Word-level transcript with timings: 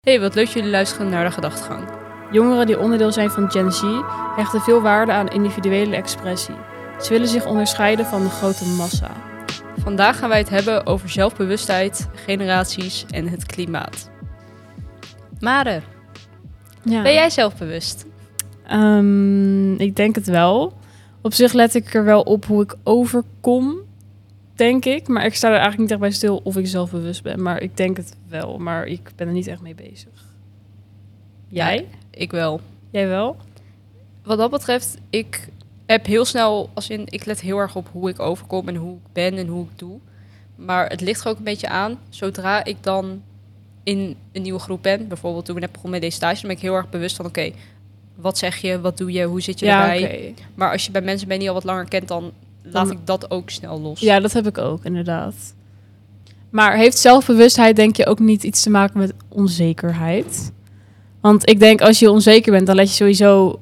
Hey, 0.00 0.20
wat 0.20 0.34
leuk 0.34 0.44
dat 0.44 0.54
jullie 0.54 0.70
luisteren 0.70 1.08
naar 1.10 1.24
de 1.24 1.30
gedachtegang. 1.30 1.88
Jongeren 2.30 2.66
die 2.66 2.78
onderdeel 2.78 3.12
zijn 3.12 3.30
van 3.30 3.50
Gen 3.50 3.72
Z 3.72 3.82
hechten 4.36 4.60
veel 4.60 4.80
waarde 4.82 5.12
aan 5.12 5.28
individuele 5.28 5.96
expressie. 5.96 6.54
Ze 7.00 7.08
willen 7.12 7.28
zich 7.28 7.46
onderscheiden 7.46 8.06
van 8.06 8.22
de 8.22 8.28
grote 8.28 8.64
massa. 8.64 9.10
Vandaag 9.78 10.18
gaan 10.18 10.28
wij 10.28 10.38
het 10.38 10.48
hebben 10.48 10.86
over 10.86 11.08
zelfbewustheid, 11.08 12.08
generaties 12.14 13.04
en 13.10 13.28
het 13.28 13.46
klimaat. 13.46 14.10
Mare, 15.40 15.80
Ja. 16.82 17.02
ben 17.02 17.12
jij 17.12 17.30
zelfbewust? 17.30 18.04
Ehm, 18.66 19.74
ik 19.74 19.96
denk 19.96 20.14
het 20.14 20.26
wel. 20.26 20.72
Op 21.22 21.32
zich 21.32 21.52
let 21.52 21.74
ik 21.74 21.94
er 21.94 22.04
wel 22.04 22.22
op 22.22 22.44
hoe 22.44 22.62
ik 22.62 22.74
overkom, 22.84 23.78
denk 24.60 24.84
ik. 24.84 25.08
Maar 25.08 25.24
ik 25.24 25.34
sta 25.34 25.46
er 25.46 25.52
eigenlijk 25.52 25.80
niet 25.80 25.90
echt 25.90 26.00
bij 26.00 26.10
stil 26.10 26.40
of 26.42 26.56
ik 26.56 26.66
zelfbewust 26.66 27.22
ben. 27.22 27.42
Maar 27.42 27.62
ik 27.62 27.76
denk 27.76 27.96
het 27.96 28.16
wel, 28.28 28.58
maar 28.58 28.86
ik 28.86 29.10
ben 29.16 29.26
er 29.26 29.32
niet 29.32 29.46
echt 29.46 29.60
mee 29.60 29.74
bezig. 29.74 30.24
Jij? 31.48 31.86
Ik 32.10 32.30
wel. 32.30 32.60
Jij 32.90 33.08
wel? 33.08 33.36
Wat 34.22 34.38
dat 34.38 34.50
betreft, 34.50 34.96
ik 35.10 35.48
heb 35.86 36.06
heel 36.06 36.24
snel, 36.24 36.70
als 36.74 36.90
in, 36.90 37.02
ik 37.04 37.24
let 37.24 37.40
heel 37.40 37.58
erg 37.58 37.76
op 37.76 37.88
hoe 37.92 38.08
ik 38.08 38.18
overkom 38.18 38.68
en 38.68 38.76
hoe 38.76 38.96
ik 38.96 39.12
ben 39.12 39.36
en 39.36 39.46
hoe 39.46 39.64
ik 39.64 39.78
doe. 39.78 39.98
Maar 40.56 40.88
het 40.88 41.00
ligt 41.00 41.24
er 41.24 41.30
ook 41.30 41.38
een 41.38 41.44
beetje 41.44 41.68
aan, 41.68 41.98
zodra 42.08 42.64
ik 42.64 42.76
dan 42.80 43.22
in 43.82 44.16
een 44.32 44.42
nieuwe 44.42 44.58
groep 44.58 44.82
ben, 44.82 45.08
bijvoorbeeld 45.08 45.44
toen 45.44 45.54
we 45.54 45.60
net 45.60 45.72
begonnen 45.72 46.00
met 46.00 46.10
deze 46.10 46.16
stage, 46.16 46.40
dan 46.40 46.48
ben 46.48 46.56
ik 46.56 46.62
heel 46.62 46.74
erg 46.74 46.90
bewust 46.90 47.16
van, 47.16 47.26
oké, 47.26 47.52
wat 48.14 48.38
zeg 48.38 48.56
je, 48.56 48.80
wat 48.80 48.98
doe 48.98 49.12
je, 49.12 49.24
hoe 49.24 49.40
zit 49.40 49.58
je 49.58 49.66
ja, 49.66 49.94
erbij? 49.94 50.34
Maar 50.54 50.72
als 50.72 50.84
je 50.84 50.90
bij 50.90 51.00
mensen 51.00 51.28
bent 51.28 51.40
die 51.40 51.48
al 51.48 51.54
wat 51.54 51.64
langer 51.64 51.88
kent, 51.88 52.08
dan 52.08 52.32
laat 52.62 52.90
ik 52.90 52.98
dat 53.04 53.30
ook 53.30 53.50
snel 53.50 53.80
los. 53.80 54.00
Ja, 54.00 54.20
dat 54.20 54.32
heb 54.32 54.46
ik 54.46 54.58
ook, 54.58 54.84
inderdaad. 54.84 55.34
Maar 56.50 56.76
heeft 56.76 56.98
zelfbewustheid, 56.98 57.76
denk 57.76 57.96
je, 57.96 58.06
ook 58.06 58.18
niet 58.18 58.42
iets 58.42 58.62
te 58.62 58.70
maken 58.70 58.98
met 58.98 59.12
onzekerheid? 59.28 60.52
Want 61.20 61.48
ik 61.48 61.58
denk, 61.58 61.80
als 61.80 61.98
je 61.98 62.10
onzeker 62.10 62.52
bent, 62.52 62.66
dan 62.66 62.76
let 62.76 62.88
je 62.88 62.94
sowieso... 62.94 63.60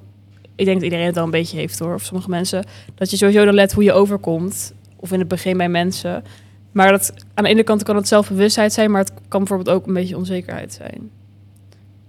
Ik 0.55 0.64
denk 0.64 0.77
dat 0.77 0.84
iedereen 0.84 1.06
het 1.06 1.14
wel 1.14 1.25
een 1.25 1.31
beetje 1.31 1.56
heeft, 1.56 1.78
hoor. 1.78 1.95
Of 1.95 2.03
sommige 2.03 2.31
mensen. 2.31 2.64
Dat 2.95 3.11
je 3.11 3.17
sowieso 3.17 3.45
dan 3.45 3.55
let 3.55 3.72
hoe 3.72 3.84
je 3.84 3.92
overkomt. 3.92 4.72
Of 4.97 5.12
in 5.12 5.19
het 5.19 5.28
begin 5.28 5.56
bij 5.56 5.69
mensen. 5.69 6.25
Maar 6.72 6.91
dat, 6.91 7.12
aan 7.34 7.44
de 7.44 7.50
ene 7.50 7.62
kant 7.62 7.83
kan 7.83 7.97
het 7.97 8.09
zelfbewustheid 8.09 8.72
zijn... 8.72 8.91
maar 8.91 9.00
het 9.00 9.12
kan 9.28 9.41
bijvoorbeeld 9.44 9.77
ook 9.77 9.87
een 9.87 9.94
beetje 9.94 10.17
onzekerheid 10.17 10.72
zijn. 10.72 11.11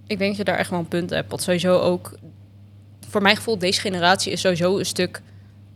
Ik 0.06 0.18
denk 0.18 0.28
dat 0.30 0.36
je 0.36 0.44
daar 0.44 0.58
echt 0.58 0.70
wel 0.70 0.78
een 0.78 0.88
punt 0.88 1.10
hebt. 1.10 1.30
Want 1.30 1.42
sowieso 1.42 1.78
ook, 1.78 2.18
voor 3.08 3.22
mijn 3.22 3.36
gevoel, 3.36 3.58
deze 3.58 3.80
generatie 3.80 4.32
is 4.32 4.40
sowieso 4.40 4.78
een 4.78 4.86
stuk 4.86 5.22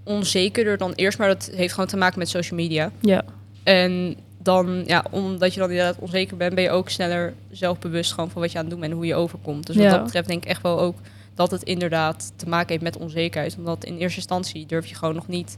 onzekerder 0.05 0.77
dan 0.79 0.93
eerst. 0.93 1.19
Maar 1.19 1.29
dat 1.29 1.51
heeft 1.55 1.73
gewoon 1.73 1.89
te 1.89 1.97
maken 1.97 2.19
met 2.19 2.29
social 2.29 2.59
media. 2.61 2.91
Ja, 3.01 3.23
En 3.63 4.17
dan, 4.43 4.83
ja, 4.87 5.05
omdat 5.11 5.55
je 5.55 5.61
dan 5.61 5.71
inderdaad 5.71 5.99
onzeker 5.99 6.37
bent, 6.37 6.55
ben 6.55 6.65
je 6.65 6.71
ook 6.71 6.89
sneller 6.91 7.35
zelfbewust 7.51 8.13
gewoon 8.13 8.31
van 8.31 8.41
wat 8.43 8.53
je 8.53 8.57
aan 8.59 8.65
het 8.65 8.71
doen 8.73 8.81
bent 8.81 8.93
en 8.93 8.99
hoe 8.99 9.07
je 9.07 9.15
overkomt. 9.15 9.67
Dus 9.67 9.77
wat 9.77 9.85
Ja. 9.85 9.91
dat 9.91 10.05
betreft 10.05 10.29
denk 10.29 10.43
ik 10.45 10.49
echt 10.51 10.63
wel 10.63 10.81
ook 10.81 10.97
dat 11.35 11.51
het 11.51 11.63
inderdaad 11.63 12.33
te 12.37 12.49
maken 12.49 12.69
heeft 12.71 12.83
met 12.83 12.97
onzekerheid. 12.97 13.57
Omdat 13.59 13.85
in 13.85 13.97
eerste 13.97 14.19
instantie 14.19 14.67
durf 14.67 14.87
je 14.87 14.95
gewoon 14.95 15.15
nog 15.15 15.29
niet 15.29 15.57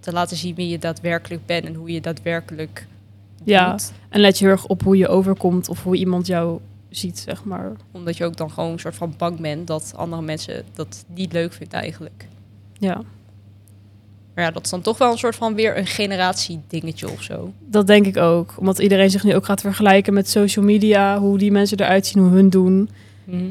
te 0.00 0.12
laten 0.12 0.36
zien 0.36 0.54
wie 0.54 0.68
je 0.68 0.78
daadwerkelijk 0.78 1.46
bent 1.46 1.64
en 1.64 1.74
hoe 1.74 1.90
je 1.92 2.00
daadwerkelijk 2.00 2.86
Ja. 3.44 3.70
doet. 3.70 3.92
en 4.08 4.20
let 4.20 4.38
je 4.38 4.44
heel 4.44 4.52
erg 4.54 4.66
op 4.66 4.82
hoe 4.82 4.96
je 4.96 5.08
overkomt... 5.08 5.68
of 5.68 5.82
hoe 5.82 5.96
iemand 5.96 6.26
jou 6.26 6.60
ziet, 6.90 7.18
zeg 7.18 7.44
maar. 7.44 7.72
Omdat 7.92 8.16
je 8.16 8.24
ook 8.24 8.36
dan 8.36 8.50
gewoon 8.50 8.72
een 8.72 8.78
soort 8.78 8.94
van 8.94 9.14
bang 9.18 9.40
bent 9.40 9.66
dat 9.66 9.92
andere 9.96 10.22
mensen 10.22 10.64
dat 10.74 11.04
niet 11.14 11.32
leuk 11.32 11.52
vinden 11.52 11.80
eigenlijk. 11.80 12.28
Ja, 12.78 13.02
Maar 14.36 14.44
ja, 14.44 14.50
dat 14.50 14.64
is 14.64 14.70
dan 14.70 14.80
toch 14.80 14.98
wel 14.98 15.12
een 15.12 15.18
soort 15.18 15.36
van 15.36 15.54
weer 15.54 15.78
een 15.78 15.86
generatie 15.86 16.60
dingetje 16.68 17.10
of 17.10 17.22
zo. 17.22 17.52
dat 17.58 17.86
denk 17.86 18.06
ik 18.06 18.16
ook. 18.16 18.54
Omdat 18.58 18.78
iedereen 18.78 19.10
zich 19.10 19.24
nu 19.24 19.34
ook 19.34 19.44
gaat 19.44 19.60
vergelijken 19.60 20.14
met 20.14 20.28
social 20.28 20.64
media... 20.64 21.18
hoe 21.18 21.38
die 21.38 21.52
mensen 21.52 21.80
eruit 21.80 22.06
zien, 22.06 22.22
hoe 22.22 22.32
hun 22.32 22.50
doen... 22.50 22.90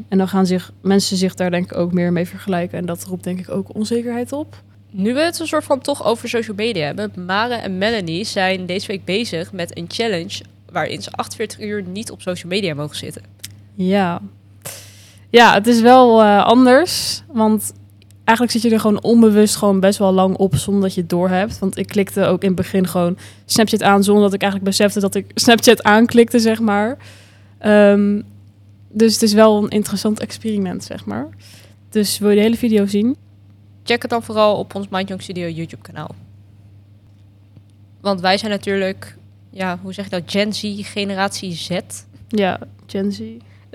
En 0.08 0.18
dan 0.18 0.28
gaan 0.28 0.46
zich, 0.46 0.72
mensen 0.82 1.18
zich 1.18 1.36
daar 1.36 1.52
denk 1.52 1.72
ik 1.72 1.78
ook 1.78 1.92
meer 1.92 2.12
mee 2.12 2.28
vergelijken. 2.28 2.78
En 2.78 2.86
dat 2.86 3.04
roept 3.04 3.24
denk 3.24 3.40
ik 3.40 3.50
ook 3.50 3.76
onzekerheid 3.76 4.32
op. 4.32 4.62
Nu 4.92 5.14
we 5.14 5.20
het 5.20 5.40
een 5.40 5.48
soort 5.48 5.64
van 5.64 5.80
toch 5.80 6.06
over 6.06 6.30
social 6.30 6.56
media 6.56 6.86
hebben. 6.86 7.12
Mare 7.26 7.54
en 7.54 7.78
Melanie 7.78 8.24
zijn 8.24 8.66
deze 8.66 8.88
week 8.88 9.06
bezig 9.06 9.52
met 9.52 9.78
een 9.78 9.86
challenge 9.88 10.44
waarin 10.72 11.02
ze 11.02 11.12
48 11.12 11.60
uur 11.60 11.84
niet 11.84 12.12
op 12.12 12.22
social 12.22 12.52
media 12.52 12.74
mogen 12.74 12.96
zitten. 12.96 13.22
Ja, 13.74 14.22
ja 15.30 15.54
het 15.54 15.68
is 15.68 15.82
wel 15.82 16.22
eh, 16.22 16.46
anders. 16.46 17.24
Want 17.32 17.74
eigenlijk 18.26 18.52
zit 18.52 18.62
je 18.62 18.70
er 18.70 18.80
gewoon 18.80 19.04
onbewust 19.04 19.56
gewoon 19.56 19.80
best 19.80 20.00
wel 20.00 20.12
lang 20.12 20.36
op 20.36 20.56
zonder 20.56 20.82
dat 20.82 20.94
je 20.94 21.02
het 21.02 21.10
doorhebt. 21.10 21.60
Want 21.60 21.78
ik 21.78 21.88
klikte 21.88 22.26
ook 22.26 22.42
in 22.42 22.48
het 22.48 22.58
begin 22.58 22.88
gewoon 22.88 23.18
Snapchat 23.46 23.84
aan 23.84 24.04
zonder 24.04 24.24
dat 24.24 24.34
ik 24.34 24.42
eigenlijk 24.42 24.72
besefte 24.72 25.00
dat 25.00 25.16
ik 25.16 25.32
Snapchat 25.34 25.84
aanklikte, 25.84 26.40
zeg 26.40 26.60
maar. 26.60 26.98
Ehm, 27.58 28.22
dus 28.90 29.14
het 29.14 29.22
is 29.22 29.34
wel 29.34 29.64
een 29.64 29.70
interessant 29.70 30.20
experiment, 30.20 30.84
zeg 30.84 31.06
maar. 31.06 31.28
Dus 31.90 32.18
wil 32.18 32.30
je 32.30 32.36
de 32.36 32.42
hele 32.42 32.58
video 32.58 32.86
zien? 32.86 33.16
Check 33.84 34.02
het 34.02 34.12
dan 34.12 34.24
vooral 34.24 34.58
op 34.58 34.76
ons 34.76 34.88
Mind 34.90 35.08
Young 35.08 35.22
Studio 35.22 35.48
YouTube 35.48 35.82
kanaal. 35.82 36.16
Want 38.02 38.22
wij 38.22 38.38
zijn 38.38 38.52
natuurlijk, 38.52 39.18
ja, 39.50 39.80
hoe 39.82 39.94
zeg 39.94 40.06
je 40.06 40.12
dat, 40.12 40.24
Gen 40.26 40.54
Z, 40.54 40.64
generatie 40.82 41.54
Z. 41.54 41.80
Ja, 42.28 42.60
Gen 42.88 43.12
Z. 43.12 43.22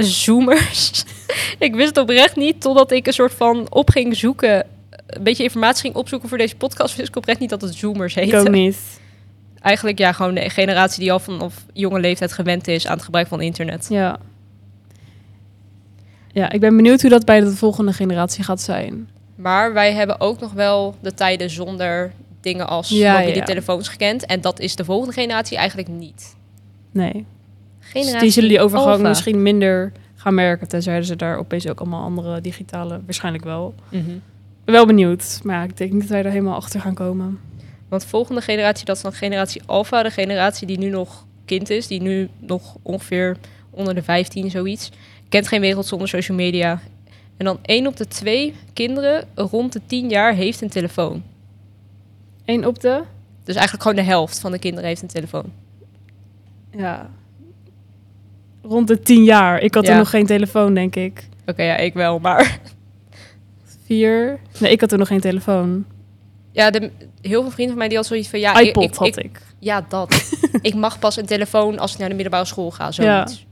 Zoomers. 0.04 1.04
ik 1.58 1.74
wist 1.74 1.88
het 1.88 1.98
oprecht 1.98 2.36
niet 2.36 2.60
totdat 2.60 2.90
ik 2.90 3.06
een 3.06 3.12
soort 3.12 3.34
van 3.34 3.66
op 3.72 3.90
ging 3.90 4.16
zoeken, 4.16 4.66
een 5.06 5.22
beetje 5.22 5.42
informatie 5.42 5.80
ging 5.82 5.94
opzoeken 5.94 6.28
voor 6.28 6.38
deze 6.38 6.56
podcast. 6.56 6.96
Wist 6.96 7.08
ik 7.08 7.16
oprecht 7.16 7.40
niet 7.40 7.50
dat 7.50 7.60
het 7.60 7.74
Zoomers 7.74 8.16
Ik 8.16 8.22
heette. 8.22 8.38
ook 8.38 8.50
niet. 8.50 9.00
Eigenlijk 9.60 9.98
ja, 9.98 10.12
gewoon 10.12 10.34
de 10.34 10.50
generatie 10.50 11.00
die 11.00 11.12
al 11.12 11.18
vanaf 11.18 11.64
jonge 11.72 12.00
leeftijd 12.00 12.32
gewend 12.32 12.68
is 12.68 12.86
aan 12.86 12.94
het 12.94 13.04
gebruik 13.04 13.26
van 13.26 13.40
internet. 13.40 13.86
Ja. 13.88 14.18
Ja, 16.32 16.50
ik 16.50 16.60
ben 16.60 16.76
benieuwd 16.76 17.00
hoe 17.00 17.10
dat 17.10 17.24
bij 17.24 17.40
de 17.40 17.50
volgende 17.50 17.92
generatie 17.92 18.44
gaat 18.44 18.60
zijn. 18.60 19.08
Maar 19.34 19.72
wij 19.72 19.92
hebben 19.92 20.20
ook 20.20 20.40
nog 20.40 20.52
wel 20.52 20.94
de 21.00 21.14
tijden 21.14 21.50
zonder 21.50 22.12
dingen 22.40 22.68
als 22.68 22.88
Ja, 22.88 23.12
mobiele 23.18 23.38
ja. 23.38 23.44
telefoons 23.44 23.88
gekend. 23.88 24.26
En 24.26 24.40
dat 24.40 24.60
is 24.60 24.76
de 24.76 24.84
volgende 24.84 25.12
generatie 25.14 25.56
eigenlijk 25.56 25.88
niet. 25.88 26.36
Nee. 26.92 27.26
Dus 27.92 28.20
die 28.20 28.30
zullen 28.30 28.48
die 28.48 28.60
overgang 28.60 28.90
Alpha. 28.90 29.08
misschien 29.08 29.42
minder 29.42 29.92
gaan 30.14 30.34
merken. 30.34 30.68
Tenzij 30.68 31.02
ze 31.02 31.16
daar 31.16 31.38
opeens 31.38 31.68
ook 31.68 31.80
allemaal 31.80 32.02
andere 32.02 32.40
digitale... 32.40 33.00
Waarschijnlijk 33.04 33.44
wel. 33.44 33.74
Mhm. 33.88 34.10
Wel 34.64 34.86
benieuwd. 34.86 35.40
Maar 35.42 35.64
ik 35.64 35.76
denk 35.76 35.92
niet 35.92 36.00
dat 36.00 36.10
wij 36.10 36.24
er 36.24 36.30
helemaal 36.30 36.54
achter 36.54 36.80
gaan 36.80 36.94
komen. 36.94 37.38
Want 37.88 38.02
de 38.02 38.08
volgende 38.08 38.40
generatie, 38.40 38.84
dat 38.84 38.96
is 38.96 39.02
dan 39.02 39.12
generatie 39.12 39.62
Alpha. 39.66 40.02
De 40.02 40.10
generatie 40.10 40.66
die 40.66 40.78
nu 40.78 40.88
nog 40.88 41.26
kind 41.44 41.70
is. 41.70 41.86
Die 41.86 42.02
nu 42.02 42.28
nog 42.38 42.76
ongeveer 42.82 43.36
onder 43.70 43.94
de 43.94 44.02
15 44.02 44.50
zoiets. 44.50 44.90
Kent 45.28 45.48
geen 45.48 45.60
wereld 45.60 45.86
zonder 45.86 46.08
social 46.08 46.36
media. 46.36 46.80
En 47.36 47.44
dan 47.44 47.58
één 47.62 47.86
op 47.86 47.96
de 47.96 48.06
twee 48.06 48.54
kinderen 48.72 49.28
rond 49.34 49.72
de 49.72 49.80
10 49.86 50.08
jaar 50.08 50.34
heeft 50.34 50.60
een 50.60 50.68
telefoon. 50.68 51.22
Eén 52.44 52.66
op 52.66 52.80
de... 52.80 53.02
Dus 53.44 53.54
eigenlijk 53.54 53.82
gewoon 53.82 54.04
de 54.04 54.10
helft 54.10 54.38
van 54.38 54.52
de 54.52 54.58
kinderen 54.58 54.88
heeft 54.88 55.02
een 55.02 55.08
telefoon. 55.08 55.52
Ja. 56.70 57.10
Rond 58.62 58.88
de 58.88 59.00
tien 59.00 59.24
jaar. 59.24 59.60
Ik 59.60 59.74
had 59.74 59.82
Ja. 59.84 59.88
toen 59.90 59.98
nog 59.98 60.10
geen 60.10 60.26
telefoon, 60.26 60.74
denk 60.74 60.96
ik. 60.96 61.28
Oké, 61.46 61.62
ja, 61.62 61.76
ik 61.76 61.94
wel. 61.94 62.18
Maar 62.18 62.58
Vier... 63.84 64.38
Nee, 64.60 64.70
ik 64.70 64.80
had 64.80 64.88
toen 64.88 64.98
nog 64.98 65.08
geen 65.08 65.20
telefoon. 65.20 65.84
ja, 66.52 66.70
de, 66.70 66.90
heel 67.20 67.40
veel 67.42 67.50
vrienden 67.50 67.68
van 67.68 67.78
mij 67.78 67.88
die 67.88 67.96
hadden 67.96 68.04
zoiets 68.16 68.28
van... 68.28 68.40
Ja, 68.40 68.60
iPod 68.60 68.82
ik, 68.84 68.90
ik, 68.90 68.96
had 68.96 69.06
ik- 69.06 69.24
ik. 69.24 69.40
Ja, 69.58 69.84
dat. 69.88 70.30
ik 70.62 70.74
mag 70.74 70.98
pas 70.98 71.16
een 71.16 71.26
telefoon 71.26 71.78
als 71.78 71.92
ik 71.92 71.98
naar 71.98 72.08
de 72.08 72.14
middelbare 72.14 72.44
school 72.46 72.70
ga, 72.70 72.92
zoiets. 72.92 73.44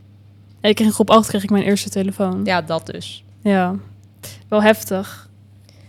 Ja. 0.61 0.69
Ik 0.69 0.75
kreeg 0.75 0.87
in 0.87 0.93
groep 0.95 1.11
8 1.11 1.29
kreeg 1.29 1.43
ik 1.43 1.51
mijn 1.51 1.65
eerste 1.65 1.91
telefoon. 1.91 2.41
Ja, 2.45 2.63
dat 2.63 2.87
dus. 2.87 3.25
Ja, 3.43 3.75
wel 4.49 4.63
heftig. 4.63 5.29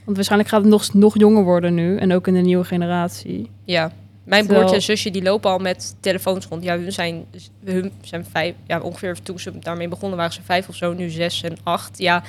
Want 0.03 0.15
waarschijnlijk 0.15 0.49
gaat 0.49 0.61
het 0.61 0.69
nog, 0.69 0.93
nog 0.93 1.19
jonger 1.19 1.43
worden 1.43 1.73
nu. 1.73 1.97
En 1.97 2.13
ook 2.13 2.27
in 2.27 2.33
de 2.33 2.39
nieuwe 2.39 2.63
generatie. 2.63 3.49
Ja. 3.65 3.91
Mijn 4.23 4.41
Terwijl- 4.45 4.65
broertje 4.65 4.75
en 4.91 4.97
zusje 4.97 5.11
die 5.11 5.21
lopen 5.23 5.49
al 5.51 5.57
met 5.59 5.95
telefoons 5.99 6.45
rond. 6.45 6.63
Ja, 6.63 6.77
hun 6.77 6.91
zijn, 6.91 7.25
hun 7.65 7.91
zijn 8.01 8.25
vijf. 8.25 8.55
Ja, 8.67 8.79
ongeveer 8.79 9.21
toen 9.21 9.39
ze 9.39 9.59
daarmee 9.59 9.87
begonnen 9.87 10.17
waren 10.17 10.33
ze 10.33 10.41
vijf 10.41 10.67
of 10.69 10.75
zo. 10.75 10.93
Nu 10.93 11.09
zes 11.09 11.43
en 11.43 11.57
acht. 11.63 11.97
Ja, 11.97 12.23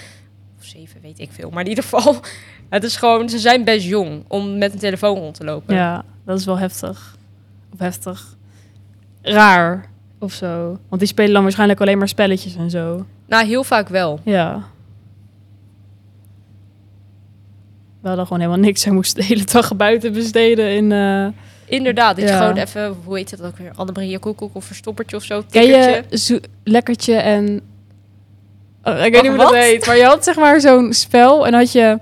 of 0.58 0.64
zeven, 0.64 1.00
weet 1.00 1.18
ik 1.18 1.32
veel. 1.32 1.50
Maar 1.50 1.62
in 1.62 1.68
ieder 1.68 1.84
geval, 1.84 2.16
het 2.68 2.84
is 2.84 2.96
gewoon, 2.96 3.28
ze 3.28 3.38
zijn 3.38 3.64
best 3.64 3.86
jong 3.86 4.24
om 4.28 4.58
met 4.58 4.72
een 4.72 4.78
telefoon 4.78 5.18
rond 5.18 5.34
te 5.34 5.44
lopen. 5.44 5.74
Ja, 5.74 6.04
dat 6.24 6.38
is 6.38 6.44
wel 6.44 6.58
heftig. 6.58 7.16
Of 7.72 7.78
heftig. 7.78 8.36
Raar 9.22 9.88
of 10.18 10.32
zo. 10.32 10.78
Want 10.88 11.00
die 11.00 11.06
spelen 11.10 11.32
dan 11.32 11.42
waarschijnlijk 11.42 11.80
alleen 11.80 11.98
maar 11.98 12.08
spelletjes 12.08 12.56
en 12.56 12.70
zo. 12.70 13.06
Nou, 13.26 13.46
heel 13.46 13.64
vaak 13.64 13.88
wel. 13.88 14.20
Ja. 14.24 14.62
We 18.00 18.08
hadden 18.08 18.26
gewoon 18.26 18.42
helemaal 18.42 18.64
niks. 18.64 18.80
Zij 18.80 18.92
moesten 18.92 19.20
de 19.20 19.26
hele 19.26 19.44
dag 19.44 19.76
buiten 19.76 20.12
besteden 20.12 20.70
in... 20.76 20.92
eh 20.92 21.26
Inderdaad, 21.70 22.16
dat 22.16 22.28
je 22.28 22.34
gewoon 22.34 22.56
even, 22.56 22.96
hoe 23.04 23.16
heet 23.16 23.30
het 23.30 23.42
ook 23.42 23.56
weer? 23.56 23.70
Annemarie 23.74 24.18
Koekoek 24.18 24.54
of 24.54 24.64
verstoppertje 24.64 25.16
of 25.16 25.22
zo. 25.22 25.42
Ken 25.50 25.66
je 25.66 26.04
zo- 26.10 26.38
lekkertje 26.64 27.14
en... 27.14 27.60
Oh, 28.84 29.04
ik 29.04 29.12
weet 29.12 29.22
niet 29.22 29.30
hoe 29.30 29.40
dat 29.40 29.54
heet. 29.54 29.86
Maar 29.86 29.96
je 29.96 30.04
had 30.04 30.24
zeg 30.24 30.36
maar 30.36 30.60
zo'n 30.60 30.92
spel 30.92 31.46
en 31.46 31.54
had 31.54 31.72
je 31.72 31.98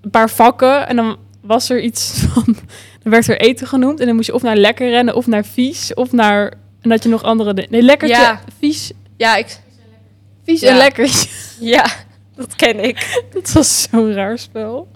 een 0.00 0.10
paar 0.10 0.30
vakken 0.30 0.88
en 0.88 0.96
dan 0.96 1.16
was 1.40 1.70
er 1.70 1.80
iets 1.80 2.24
van... 2.28 2.44
Dan 3.02 3.12
werd 3.12 3.28
er 3.28 3.40
eten 3.40 3.66
genoemd 3.66 4.00
en 4.00 4.06
dan 4.06 4.14
moest 4.14 4.26
je 4.26 4.34
of 4.34 4.42
naar 4.42 4.56
lekker 4.56 4.88
rennen 4.90 5.14
of 5.14 5.26
naar 5.26 5.44
vies 5.44 5.94
of 5.94 6.12
naar... 6.12 6.52
En 6.80 6.88
dat 6.90 7.02
je 7.02 7.08
nog 7.08 7.22
andere... 7.22 7.66
Nee, 7.70 7.82
lekkertje, 7.82 8.16
Ja. 8.20 8.40
vies... 8.58 8.92
Ja, 9.16 9.36
ik... 9.36 9.58
vies 10.44 10.62
en 10.62 10.76
lekker. 10.76 11.10
Ja, 11.60 11.86
dat 12.36 12.56
ken 12.56 12.84
ik. 12.84 13.20
Dat 13.34 13.52
was 13.52 13.88
zo'n 13.90 14.12
raar 14.12 14.38
spel. 14.38 14.88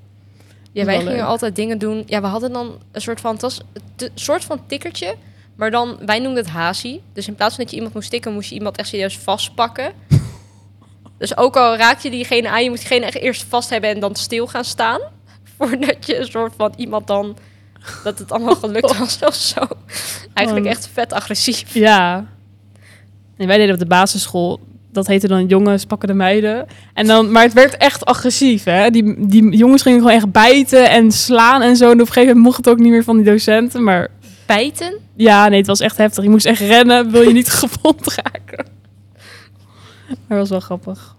Ja, 0.75 0.85
wij 0.85 0.97
gingen 0.99 1.12
leuk. 1.12 1.23
altijd 1.23 1.56
dingen 1.56 1.79
doen. 1.79 2.03
Ja, 2.06 2.21
we 2.21 2.26
hadden 2.26 2.53
dan 2.53 2.79
een 2.93 3.00
soort 3.00 3.21
van... 3.21 3.32
Het 3.32 3.43
was 3.43 3.61
een 3.97 4.11
soort 4.15 4.44
van 4.44 4.67
tikkertje. 4.67 5.15
Maar 5.56 5.71
dan, 5.71 5.99
wij 6.06 6.19
noemden 6.19 6.44
het 6.44 6.53
hazie. 6.53 7.03
Dus 7.12 7.29
in 7.29 7.35
plaats 7.35 7.55
van 7.55 7.62
dat 7.62 7.71
je 7.73 7.76
iemand 7.76 7.94
moest 7.94 8.11
tikken, 8.11 8.32
moest 8.32 8.49
je 8.49 8.55
iemand 8.55 8.76
echt 8.76 8.88
serieus 8.88 9.19
vastpakken. 9.19 9.93
Dus 11.19 11.37
ook 11.37 11.56
al 11.56 11.76
raak 11.76 12.00
je 12.00 12.11
diegene 12.11 12.49
aan, 12.49 12.62
je 12.62 12.69
moet 12.69 12.79
diegene 12.79 13.05
echt 13.05 13.15
eerst 13.17 13.44
vast 13.49 13.71
hebben 13.71 13.91
en 13.91 14.00
dan 14.00 14.15
stil 14.15 14.47
gaan 14.47 14.65
staan. 14.65 15.00
Voordat 15.59 16.06
je 16.06 16.19
een 16.19 16.26
soort 16.26 16.53
van 16.56 16.73
iemand 16.77 17.06
dan... 17.06 17.37
Dat 18.05 18.19
het 18.19 18.32
allemaal 18.32 18.55
gelukt 18.55 18.99
was 18.99 19.19
of 19.23 19.35
zo. 19.35 19.61
Eigenlijk 20.35 20.67
Oh. 20.67 20.73
echt 20.73 20.88
vet 20.93 21.12
agressief. 21.12 21.75
Ja. 21.75 22.27
En 23.37 23.47
wij 23.47 23.56
deden 23.56 23.75
op 23.75 23.81
de 23.81 23.87
basisschool. 23.87 24.61
Dat 24.94 25.06
heette 25.06 25.29
dan 25.29 25.46
jongens 25.46 25.85
pakken 25.85 26.08
de 26.08 26.14
meiden. 26.14 26.67
En 26.94 27.06
dan, 27.06 27.31
maar 27.32 27.43
het 27.43 27.52
werd 27.52 27.76
echt 27.76 28.05
agressief, 28.05 28.64
hè? 28.64 28.91
Die, 28.91 29.26
die 29.26 29.56
jongens 29.56 29.82
gingen 29.82 29.99
gewoon 29.99 30.14
echt 30.14 30.32
bijten 30.32 30.91
en 30.91 31.12
slaan 31.12 31.62
en 31.62 31.76
zo. 31.76 31.85
En 31.85 31.93
op 31.93 31.99
een 32.00 32.06
gegeven 32.06 32.26
moment 32.26 32.44
mocht 32.44 32.56
het 32.56 32.69
ook 32.69 32.79
niet 32.79 32.91
meer 32.91 33.05
van 33.05 33.17
die 33.17 33.25
docenten. 33.25 33.82
Maar 33.85 34.08
Bijten? 34.46 34.99
ja, 35.17 35.49
nee, 35.49 35.58
het 35.58 35.67
was 35.67 35.81
echt 35.81 35.96
heftig. 35.96 36.25
Je 36.25 36.31
moest 36.31 36.46
echt 36.46 36.61
rennen, 36.61 37.11
wil 37.11 37.23
je 37.23 37.32
niet 37.32 37.50
gewond 37.62 38.06
raken. 38.14 38.67
Maar 40.08 40.38
dat 40.38 40.38
was 40.38 40.49
wel 40.49 40.61
grappig. 40.61 41.17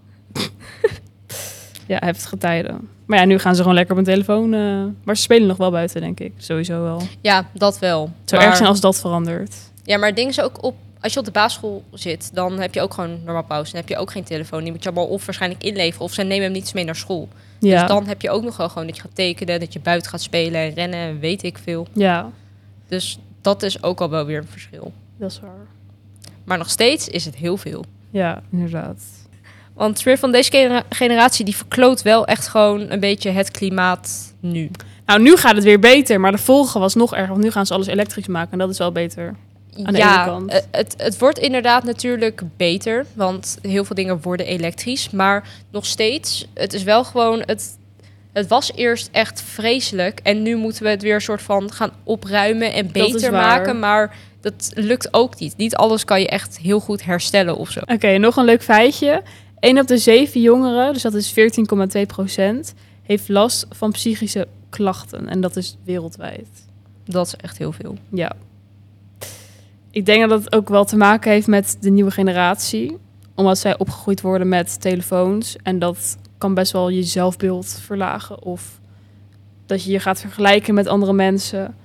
ja, 1.88 1.98
heftige 2.00 2.38
tijden. 2.38 2.88
Maar 3.06 3.20
ja, 3.20 3.26
nu 3.26 3.40
gaan 3.40 3.56
ze 3.56 3.62
gewoon 3.62 3.76
lekker 3.76 3.98
op 3.98 4.06
hun 4.06 4.14
telefoon. 4.14 4.54
eh, 4.54 4.84
maar 5.04 5.16
ze 5.16 5.22
spelen 5.22 5.48
nog 5.48 5.58
wel 5.58 5.72
buiten, 5.72 6.02
denk 6.02 6.20
ik. 6.20 6.34
Sowieso 6.38 6.82
wel. 6.82 7.02
Ja, 7.22 7.48
dat 7.54 7.80
wel. 7.80 8.10
zou 8.26 8.42
Maar- 8.42 8.50
erg 8.50 8.58
zijn 8.58 8.70
als 8.70 8.80
dat 8.80 9.00
verandert. 9.00 9.56
Ja, 9.84 9.98
maar 9.98 10.08
het 10.08 10.18
ding 10.18 10.30
is 10.30 10.42
ook 10.42 10.64
op... 10.64 10.76
Als 11.06 11.14
je 11.14 11.20
op 11.20 11.26
de 11.26 11.32
basisschool 11.32 11.84
zit, 11.94 12.30
dan 12.34 12.60
heb 12.60 12.74
je 12.74 12.82
ook 12.82 12.94
gewoon 12.94 13.20
normaal 13.24 13.44
pauze. 13.44 13.72
Dan 13.72 13.80
heb 13.80 13.90
je 13.90 13.98
ook 13.98 14.12
geen 14.12 14.24
telefoon. 14.24 14.64
Die 14.64 14.72
moet 14.72 14.84
je 14.84 14.90
allemaal 14.90 15.08
of 15.08 15.26
waarschijnlijk 15.26 15.64
inleveren... 15.64 16.06
of 16.06 16.14
ze 16.14 16.22
nemen 16.24 16.44
hem 16.44 16.52
niet 16.52 16.62
eens 16.62 16.74
mee 16.74 16.84
naar 16.84 16.96
school. 16.96 17.28
Ja, 17.60 17.80
Dus 17.80 17.88
dan 17.88 18.06
heb 18.08 18.22
je 18.22 18.30
ook 18.30 18.44
nog 18.44 18.58
wel 18.58 18.70
gewoon 18.70 18.88
dat 18.88 18.96
je 18.96 19.02
gaat 19.02 19.16
tekenen... 19.16 19.60
dat 19.60 19.74
je 19.74 19.80
buiten 19.80 20.10
gaat 20.10 20.22
spelen 20.22 20.62
en 20.62 20.74
rennen 20.74 21.00
en 21.00 21.20
weet 21.20 21.44
ik 21.44 21.58
veel. 21.64 21.88
ja, 21.94 22.30
Dus 22.88 23.20
dat 23.42 23.64
is 23.64 23.84
ook 23.84 24.02
al 24.02 24.10
wel 24.10 24.26
weer 24.26 24.38
een 24.38 24.48
verschil. 24.48 24.94
dat 25.18 25.32
is 25.32 25.40
waar. 25.40 25.68
Maar 26.44 26.58
nog 26.58 26.70
steeds 26.70 27.08
is 27.08 27.26
het 27.26 27.36
heel 27.36 27.58
veel. 27.58 27.86
Ja, 28.10 28.42
inderdaad. 28.52 29.04
Want 29.74 30.04
weer 30.04 30.18
van 30.18 30.32
deze 30.32 30.52
genera- 30.52 30.84
generatie... 30.90 31.46
die 31.46 31.56
verkloot 31.56 32.02
wel 32.02 32.26
echt 32.28 32.48
gewoon 32.48 32.92
een 32.92 33.00
beetje 33.00 33.30
het 33.30 33.52
klimaat 33.52 34.34
nu. 34.40 34.72
Nou, 35.06 35.22
nu 35.22 35.36
gaat 35.36 35.56
het 35.56 35.64
weer 35.64 35.80
beter, 35.80 36.20
maar 36.20 36.32
de 36.32 36.38
volgende 36.38 36.80
was 36.80 36.94
nog 36.96 37.14
erger. 37.14 37.30
Want 37.32 37.44
nu 37.44 37.52
gaan 37.52 37.66
ze 37.66 37.74
alles 37.74 37.88
elektrisch 37.88 38.28
maken 38.28 38.52
en 38.52 38.58
dat 38.58 38.70
is 38.70 38.78
wel 38.78 38.92
beter. 38.92 39.36
Aan 39.84 39.94
de 39.94 40.00
ja, 40.00 40.24
ene 40.24 40.32
kant. 40.32 40.52
eh, 40.52 40.60
Het, 40.72 40.94
het 40.98 41.20
wordt 41.20 41.38
inderdaad 41.40 41.84
natuurlijk 41.84 42.42
beter, 42.58 43.06
want 43.14 43.58
heel 43.62 43.86
veel 43.86 43.96
dingen 43.96 44.22
worden 44.22 44.46
elektrisch. 44.46 45.10
Maar 45.10 45.48
nog 45.72 45.86
steeds, 45.86 46.48
het 46.54 46.74
is 46.74 46.84
wel 46.84 47.04
gewoon, 47.04 47.44
het, 47.46 47.78
het 48.34 48.48
was 48.48 48.72
eerst 48.76 49.10
echt 49.12 49.42
vreselijk. 49.42 50.20
En 50.24 50.42
nu 50.42 50.56
moeten 50.56 50.84
we 50.84 50.90
het 50.90 51.02
weer 51.02 51.16
een 51.16 51.22
soort 51.22 51.42
van 51.42 51.72
gaan 51.72 51.92
opruimen 52.04 52.74
en 52.74 52.92
beter 52.92 53.32
maken. 53.32 53.80
Maar 53.80 54.16
dat 54.42 54.72
lukt 54.74 55.14
ook 55.14 55.40
niet. 55.40 55.58
Niet 55.58 55.76
alles 55.76 56.06
kan 56.06 56.20
je 56.22 56.28
echt 56.28 56.58
heel 56.58 56.80
goed 56.80 57.04
herstellen 57.06 57.56
of 57.58 57.70
zo. 57.70 57.80
Oké, 57.86 58.18
nog 58.18 58.36
een 58.36 58.46
leuk 58.46 58.64
feitje. 58.64 59.22
1 59.60 59.80
op 59.80 59.88
de 59.88 59.98
7 59.98 60.42
jongeren, 60.42 60.94
dus 60.94 61.02
dat 61.02 61.14
is 61.14 61.34
14,2 61.98 62.02
procent, 62.08 62.74
heeft 63.04 63.30
last 63.30 63.66
van 63.70 63.92
psychische 63.92 64.48
klachten. 64.70 65.30
En 65.30 65.42
dat 65.42 65.56
is 65.56 65.78
wereldwijd. 65.84 66.48
Dat 67.06 67.28
is 67.28 67.36
echt 67.36 67.58
heel 67.58 67.72
veel. 67.72 67.98
Ja. 68.10 68.32
Ik 69.96 70.06
denk 70.06 70.30
dat 70.30 70.44
het 70.44 70.56
ook 70.56 70.70
wel 70.70 70.86
te 70.86 70.98
maken 70.98 71.32
heeft 71.32 71.48
met 71.48 71.78
de 71.80 71.90
nieuwe 71.90 72.12
generatie. 72.12 72.98
Omdat 73.36 73.58
zij 73.58 73.78
opgegroeid 73.78 74.22
worden 74.22 74.50
met 74.50 74.82
telefoons. 74.82 75.56
En 75.64 75.80
dat 75.80 76.18
kan 76.38 76.54
best 76.54 76.72
wel 76.72 76.90
je 76.90 77.04
zelfbeeld 77.04 77.80
verlagen. 77.82 78.44
Of 78.44 78.80
dat 79.66 79.84
je 79.84 79.92
je 79.92 80.00
gaat 80.00 80.20
vergelijken 80.20 80.74
met 80.74 80.88
andere 80.88 81.14
mensen. 81.14 81.76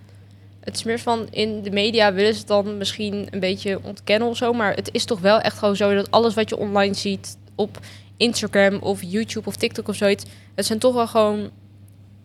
Het 0.61 0.75
is 0.75 0.85
meer 0.85 0.99
van 0.99 1.27
in 1.31 1.63
de 1.63 1.71
media 1.71 2.13
willen 2.13 2.35
ze 2.35 2.47
dan 2.47 2.77
misschien 2.77 3.29
een 3.31 3.41
beetje 3.41 3.81
ontkennen 3.83 4.29
of 4.29 4.37
zo. 4.37 4.53
Maar 4.53 4.75
het 4.75 4.89
is 4.93 5.05
toch 5.05 5.21
wel 5.21 5.41
echt 5.41 5.59
gewoon 5.59 5.77
zo 5.77 5.95
dat 5.95 6.11
alles 6.11 6.35
wat 6.35 6.49
je 6.49 6.57
online 6.57 6.95
ziet 6.95 7.39
op 7.55 7.79
Instagram 8.17 8.75
of 8.75 9.03
YouTube 9.03 9.49
of 9.49 9.57
TikTok 9.57 9.89
of 9.89 9.97
zoiets. 9.97 10.25
Het 10.55 10.67
zijn 10.67 10.79
toch 10.79 10.95
wel 10.95 11.07
gewoon 11.07 11.51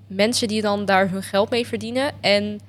mensen 0.08 0.48
die 0.48 0.62
dan 0.62 0.86
daar 0.86 1.10
hun 1.10 1.24
geld 1.24 1.50
mee 1.50 1.68
verdienen. 1.68 2.12
En 2.22 2.60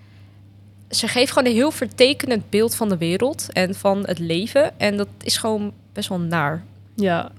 ze 0.90 1.08
geven 1.08 1.28
gewoon 1.28 1.48
een 1.48 1.56
heel 1.56 1.70
vertekenend 1.70 2.50
beeld 2.50 2.74
van 2.74 2.88
de 2.88 2.96
wereld 2.96 3.52
en 3.52 3.74
van 3.74 4.06
het 4.06 4.18
leven. 4.18 4.78
En 4.78 4.96
dat 4.96 5.08
is 5.22 5.36
gewoon 5.36 5.72
best 5.92 6.08
wel 6.08 6.20
naar. 6.20 6.64
Ja. 6.94 7.30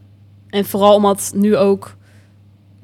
En 0.49 0.65
vooral 0.65 0.95
omdat 0.95 1.31
nu 1.35 1.57
ook 1.57 1.95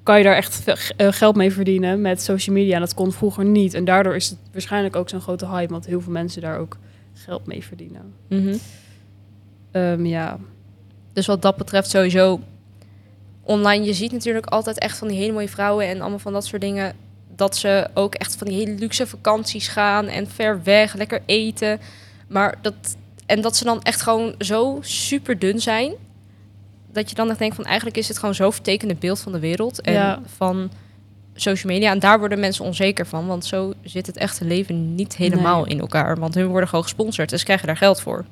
kan 0.04 0.18
je 0.18 0.24
daar 0.24 0.36
echt 0.36 0.64
eh, 0.96 1.08
geld 1.12 1.36
mee 1.36 1.52
verdienen 1.52 2.02
met 2.02 2.22
social 2.22 2.56
media. 2.56 2.74
En 2.74 2.80
dat 2.80 2.94
kon 2.94 3.12
vroeger 3.12 3.46
niet. 3.46 3.74
En 3.74 3.86
daardoor 3.86 4.16
is 4.16 4.30
het 4.30 4.40
waarschijnlijk 4.52 4.96
ook 4.96 5.10
zo'n 5.10 5.22
grote 5.22 5.48
hype. 5.48 5.72
Want 5.72 5.86
heel 5.86 6.02
veel 6.02 6.12
mensen 6.12 6.42
daar 6.42 6.60
ook 6.60 6.78
geld 7.14 7.46
mee 7.46 7.64
verdienen. 7.64 8.14
Ehm, 9.72 10.06
ja. 10.06 10.40
Dus 11.14 11.26
wat 11.26 11.42
dat 11.42 11.56
betreft 11.58 11.90
sowieso 11.90 12.40
online, 13.42 13.86
je 13.86 13.94
ziet 13.94 14.12
natuurlijk 14.12 14.46
altijd 14.46 14.80
echt 14.80 14.98
van 14.98 15.08
die 15.08 15.18
hele 15.18 15.34
mooie 15.34 15.50
vrouwen 15.50 15.88
en 15.88 16.02
allemaal 16.02 16.20
van 16.20 16.34
dat 16.34 16.46
soort 16.46 16.62
dingen. 16.62 16.96
Dat 17.36 17.58
ze 17.58 17.90
ook 17.94 18.16
echt 18.16 18.36
van 18.36 18.48
die 18.48 18.58
hele 18.58 18.72
luxe 18.80 19.08
vakanties 19.08 19.68
gaan 19.68 20.08
en 20.08 20.28
ver 20.30 20.64
weg, 20.64 20.94
lekker 20.94 21.22
eten. 21.26 21.80
Maar 22.28 22.56
dat, 22.62 22.74
en 23.26 23.42
dat 23.42 23.56
ze 23.56 23.64
dan 23.64 23.82
echt 23.82 24.02
gewoon 24.02 24.36
zo 24.40 24.78
super 24.82 25.40
dun 25.40 25.60
zijn. 25.60 25.94
Dat 26.92 27.10
je 27.10 27.16
dan 27.16 27.30
echt 27.30 27.40
denkt 27.40 27.56
van 27.56 27.66
eigenlijk 27.66 27.98
is 27.98 28.08
het 28.08 28.18
gewoon 28.18 28.36
zo 28.36 28.52
vertekende 28.52 28.96
beeld 28.96 29.20
van 29.20 29.32
de 29.32 29.40
wereld 29.40 29.82
en 29.82 29.94
Ja. 29.94 30.22
van 30.36 30.72
social 31.36 31.74
media. 31.74 31.92
En 31.92 32.00
daar 32.00 32.20
worden 32.20 32.40
mensen 32.40 32.66
onzeker 32.66 33.06
van, 33.08 33.28
want 33.28 33.46
zo 33.46 33.74
zit 33.84 34.08
het 34.08 34.18
echte 34.18 34.46
leven 34.46 34.96
niet 34.96 35.16
helemaal 35.16 35.62
Nee. 35.64 35.74
in 35.74 35.80
elkaar. 35.80 36.18
Want 36.20 36.34
hun 36.36 36.48
worden 36.48 36.70
gewoon 36.70 36.84
gesponsord, 36.84 37.30
dus 37.30 37.44
krijgen 37.44 37.68
daar 37.68 37.78
geld 37.78 38.02
voor. 38.02 38.26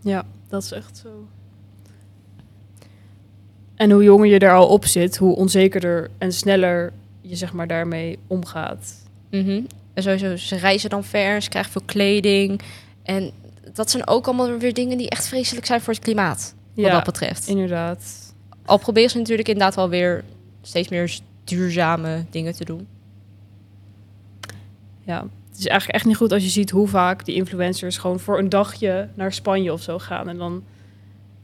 ja, 0.00 0.24
dat 0.48 0.62
is 0.62 0.72
echt 0.72 0.96
zo. 1.02 1.08
En 3.74 3.90
hoe 3.90 4.02
jonger 4.02 4.26
je 4.26 4.38
er 4.38 4.52
al 4.54 4.68
op 4.68 4.84
zit, 4.86 5.16
hoe 5.16 5.36
onzekerder 5.36 6.10
en 6.18 6.32
sneller 6.32 6.92
je 7.22 7.36
zeg 7.36 7.52
maar 7.52 7.66
daarmee 7.66 8.18
omgaat. 8.26 8.94
Mhm. 9.30 9.60
En 9.94 10.02
sowieso, 10.02 10.36
ze 10.36 10.56
reizen 10.56 10.90
dan 10.90 11.04
ver, 11.04 11.42
ze 11.42 11.48
krijgen 11.48 11.72
veel 11.72 11.82
kleding. 11.86 12.60
En 13.02 13.30
dat 13.74 13.90
zijn 13.90 14.06
ook 14.06 14.26
allemaal 14.26 14.58
weer 14.58 14.74
dingen 14.74 14.98
die 14.98 15.10
echt 15.10 15.28
vreselijk 15.28 15.66
zijn 15.66 15.80
voor 15.80 15.92
het 15.92 16.02
klimaat. 16.02 16.54
Wat 16.74 16.84
Ja, 16.84 16.92
dat 16.92 17.04
betreft. 17.04 17.46
inderdaad. 17.46 18.34
Al 18.64 18.78
proberen 18.78 19.10
ze 19.10 19.18
natuurlijk 19.18 19.48
inderdaad 19.48 19.74
wel 19.74 19.88
weer 19.88 20.24
steeds 20.62 20.88
meer 20.88 21.18
duurzame 21.44 22.24
dingen 22.30 22.52
te 22.52 22.64
doen. 22.64 22.86
Ja, 25.04 25.26
het 25.50 25.58
is 25.58 25.66
eigenlijk 25.66 25.98
echt 25.98 26.06
niet 26.08 26.16
goed 26.16 26.32
als 26.32 26.42
je 26.42 26.48
ziet 26.48 26.70
hoe 26.70 26.88
vaak 26.88 27.24
die 27.24 27.34
influencers 27.34 27.98
gewoon 27.98 28.20
voor 28.20 28.38
een 28.38 28.48
dagje 28.48 29.08
naar 29.14 29.32
Spanje 29.32 29.72
of 29.72 29.82
zo 29.82 29.98
gaan. 29.98 30.28
En 30.28 30.38
dan 30.38 30.62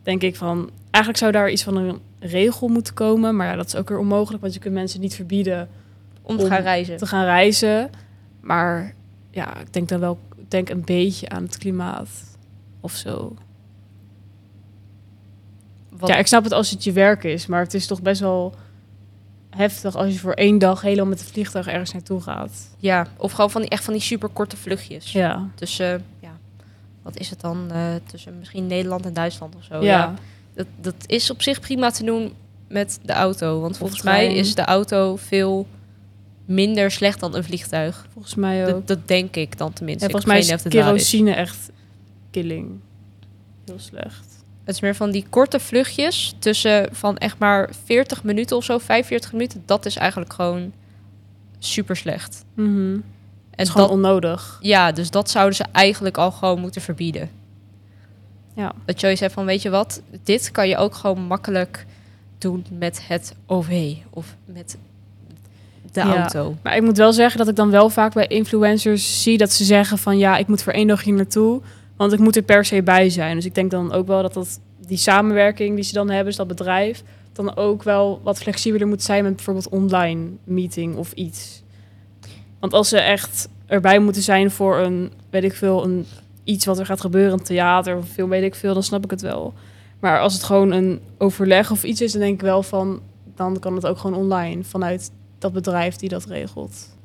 denk 0.03 0.23
ik 0.23 0.37
van, 0.37 0.71
eigenlijk 0.91 1.19
zou 1.25 1.33
daar 1.33 1.51
iets 1.51 1.63
van 1.63 1.77
een 1.77 1.99
regel 2.21 2.69
moeten 2.69 2.95
komen. 2.95 3.37
Maar 3.37 3.47
ja, 3.47 3.57
dat 3.57 3.67
is 3.67 3.77
ook 3.77 3.89
weer 3.89 3.99
onmogelijk, 3.99 4.43
want 4.43 4.55
je 4.55 4.61
kunt 4.61 4.75
mensen 4.75 5.01
niet 5.01 5.15
verbieden 5.15 5.69
Om 6.23 6.37
te 6.37 6.43
Om 6.43 6.49
gaan 6.51 6.63
reizen. 6.63 6.97
te 6.97 7.07
gaan 7.07 7.25
reizen. 7.25 7.91
Maar 8.41 8.95
ja, 9.31 9.57
ik 9.57 9.73
denk 9.73 9.89
dan 9.89 10.01
wel 10.01 10.19
denk 10.49 10.69
een 10.69 10.85
beetje 10.85 11.29
aan 11.29 11.43
het 11.43 11.59
klimaat 11.59 12.09
of 12.81 12.93
zo. 12.95 13.37
Wat- 15.91 16.09
Ja, 16.09 16.17
ik 16.17 16.27
snap 16.27 16.45
het 16.45 16.53
als 16.53 16.71
het 16.71 16.85
je 16.85 16.93
werk 16.93 17.25
is, 17.25 17.47
maar 17.47 17.61
het 17.63 17.75
is 17.75 17.87
toch 17.87 18.03
best 18.03 18.21
wel 18.21 18.55
heftig 19.51 19.95
als 19.97 20.13
je 20.13 20.19
voor 20.19 20.33
één 20.33 20.59
dag 20.59 20.81
helemaal 20.81 21.07
met 21.07 21.21
het 21.21 21.31
vliegtuig 21.31 21.67
ergens 21.67 21.93
naartoe 21.93 22.21
gaat. 22.21 22.69
ja, 22.79 23.07
of 23.17 23.33
gewoon 23.33 23.51
van 23.51 23.61
die, 23.61 23.71
echt 23.71 23.85
van 23.85 23.93
die 23.93 24.03
super 24.03 24.29
korte 24.29 24.57
vluchtjes. 24.57 25.13
Ja, 25.13 25.49
Tussen, 25.55 26.05
ja, 26.21 26.31
wat 27.03 27.17
is 27.19 27.31
het 27.31 27.41
dan? 27.41 27.71
eh, 27.71 27.95
tussen 28.07 28.39
misschien 28.39 28.67
Nederland 28.67 29.07
en 29.07 29.13
Duitsland 29.13 29.57
of 29.57 29.63
zo. 29.65 29.75
ja. 29.75 29.81
Ja. 29.83 30.15
Dat, 30.59 30.67
dat 30.81 30.95
is 31.07 31.31
op 31.31 31.43
zich 31.43 31.61
prima 31.61 31.91
te 31.91 32.05
doen 32.05 32.33
met 32.69 32.99
de 33.03 33.13
auto. 33.13 33.61
Want 33.61 33.77
volgens 33.77 34.03
mij 34.03 34.35
is 34.35 34.55
de 34.55 34.65
auto 34.65 35.17
veel 35.17 35.67
minder 36.45 36.91
slecht 36.91 37.21
dan 37.21 37.35
een 37.35 37.45
vliegtuig. 37.45 38.07
volgens 38.13 38.35
mij 38.35 38.63
ook. 38.63 38.71
Dat, 38.71 38.87
dat 38.87 39.09
denk 39.09 39.37
ik 39.37 39.59
dan 39.59 39.73
tenminste. 39.73 40.05
Ja, 40.05 40.11
volgens 40.11 40.33
mij 40.33 40.39
is 40.39 40.51
het 40.51 40.69
kerosine 40.69 41.33
echt 41.33 41.71
killing. 42.31 42.81
Heel 43.65 43.79
slecht. 43.79 44.27
Het 44.65 44.75
is 44.75 44.81
meer 44.81 44.95
van 44.95 45.11
die 45.11 45.27
korte 45.31 45.61
vluchtjes 45.61 46.35
tussen 46.39 46.89
van 46.93 47.19
echt 47.19 47.39
maar 47.39 47.71
40 47.85 48.25
minuten 48.25 48.57
of 48.57 48.65
zo, 48.65 48.79
45 48.79 49.33
minuten. 49.33 49.63
Dat 49.67 49.87
is 49.87 49.97
eigenlijk 49.97 50.33
gewoon 50.33 50.73
super 51.59 51.97
slecht. 51.97 52.45
Mhm. 52.55 52.93
En 53.51 53.65
is 53.65 53.69
gewoon 53.69 53.87
dat, 53.87 53.97
onnodig. 53.97 54.59
ja, 54.61 54.93
dus 54.93 55.11
dat 55.11 55.31
zouden 55.31 55.57
ze 55.57 55.65
eigenlijk 55.73 56.17
al 56.17 56.31
gewoon 56.31 56.61
moeten 56.61 56.83
verbieden. 56.83 57.31
Ja. 58.59 58.73
Dat 58.85 59.01
je 59.01 59.17
zegt 59.17 59.33
van, 59.33 59.45
weet 59.45 59.63
je 59.63 59.71
wat, 59.71 60.03
dit 60.23 60.51
kan 60.51 60.69
je 60.69 60.77
ook 60.77 60.95
gewoon 60.95 61.23
makkelijk 61.23 61.87
doen 62.39 62.65
met 62.79 63.01
het 63.09 63.35
OV 63.47 63.95
of 64.11 64.37
met 64.45 64.79
de 65.93 66.01
Ja. 66.01 66.17
auto. 66.17 66.57
Maar 66.63 66.77
ik 66.77 66.83
moet 66.83 66.97
wel 66.97 67.13
zeggen 67.13 67.39
dat 67.39 67.49
ik 67.49 67.57
dan 67.57 67.71
wel 67.71 67.91
vaak 67.91 68.15
bij 68.15 68.27
influencers 68.27 69.23
zie 69.23 69.39
dat 69.39 69.53
ze 69.53 69.65
zeggen 69.65 69.99
van 69.99 70.19
ja, 70.19 70.37
ik 70.37 70.47
moet 70.47 70.63
voor 70.63 70.73
één 70.73 70.87
dag 70.87 71.03
hier 71.03 71.15
naartoe, 71.15 71.61
want 71.97 72.13
ik 72.13 72.19
moet 72.19 72.37
er 72.37 72.43
per 72.43 72.65
se 72.65 72.83
bij 72.83 73.11
zijn. 73.11 73.35
Dus 73.37 73.45
ik 73.45 73.55
denk 73.55 73.71
dan 73.71 73.93
ook 73.93 74.07
wel 74.07 74.23
dat 74.23 74.35
dat 74.35 74.61
die 74.87 74.97
samenwerking 74.97 75.75
die 75.75 75.85
ze 75.85 75.93
dan 75.93 76.09
hebben, 76.09 76.27
dus 76.27 76.37
dat 76.37 76.49
bedrijf, 76.49 77.03
dan 77.33 77.57
ook 77.57 77.83
wel 77.83 78.21
wat 78.23 78.39
flexibeler 78.39 78.87
moet 78.87 79.03
zijn 79.03 79.25
met 79.25 79.35
bijvoorbeeld 79.37 79.69
online 79.69 80.29
meeting 80.45 80.97
of 80.97 81.13
iets. 81.13 81.63
Want 82.59 82.73
als 82.73 82.89
ze 82.89 82.99
echt 82.99 83.49
erbij 83.67 83.99
moeten 83.99 84.23
zijn 84.23 84.51
voor 84.51 84.79
een, 84.79 85.13
weet 85.31 85.45
ik 85.45 85.55
veel, 85.55 85.85
een 85.85 86.07
iets 86.49 86.65
wat 86.65 86.79
er 86.79 86.87
gaat 86.87 87.01
gebeuren, 87.01 87.33
een 87.33 87.45
theater 87.45 87.97
of 87.97 88.09
veel 88.09 88.29
weet 88.29 88.43
ik 88.43 88.55
veel, 88.55 88.75
dan 88.75 88.83
snap 88.83 89.05
ik 89.05 89.11
het 89.11 89.21
wel. 89.21 89.55
Maar 90.01 90.21
als 90.21 90.33
het 90.33 90.43
gewoon 90.43 90.71
een 90.71 91.01
overleg 91.19 91.71
of 91.71 91.85
iets 91.85 92.01
is, 92.01 92.13
dan 92.13 92.21
denk 92.21 92.35
ik 92.35 92.41
wel 92.41 92.63
van, 92.63 93.01
dan 93.35 93.59
kan 93.59 93.75
het 93.75 93.87
ook 93.87 93.99
gewoon 93.99 94.21
online 94.21 94.65
vanuit 94.65 95.11
dat 95.39 95.53
bedrijf 95.53 95.97
die 95.97 96.09
dat 96.09 96.25
regelt. 96.25 96.97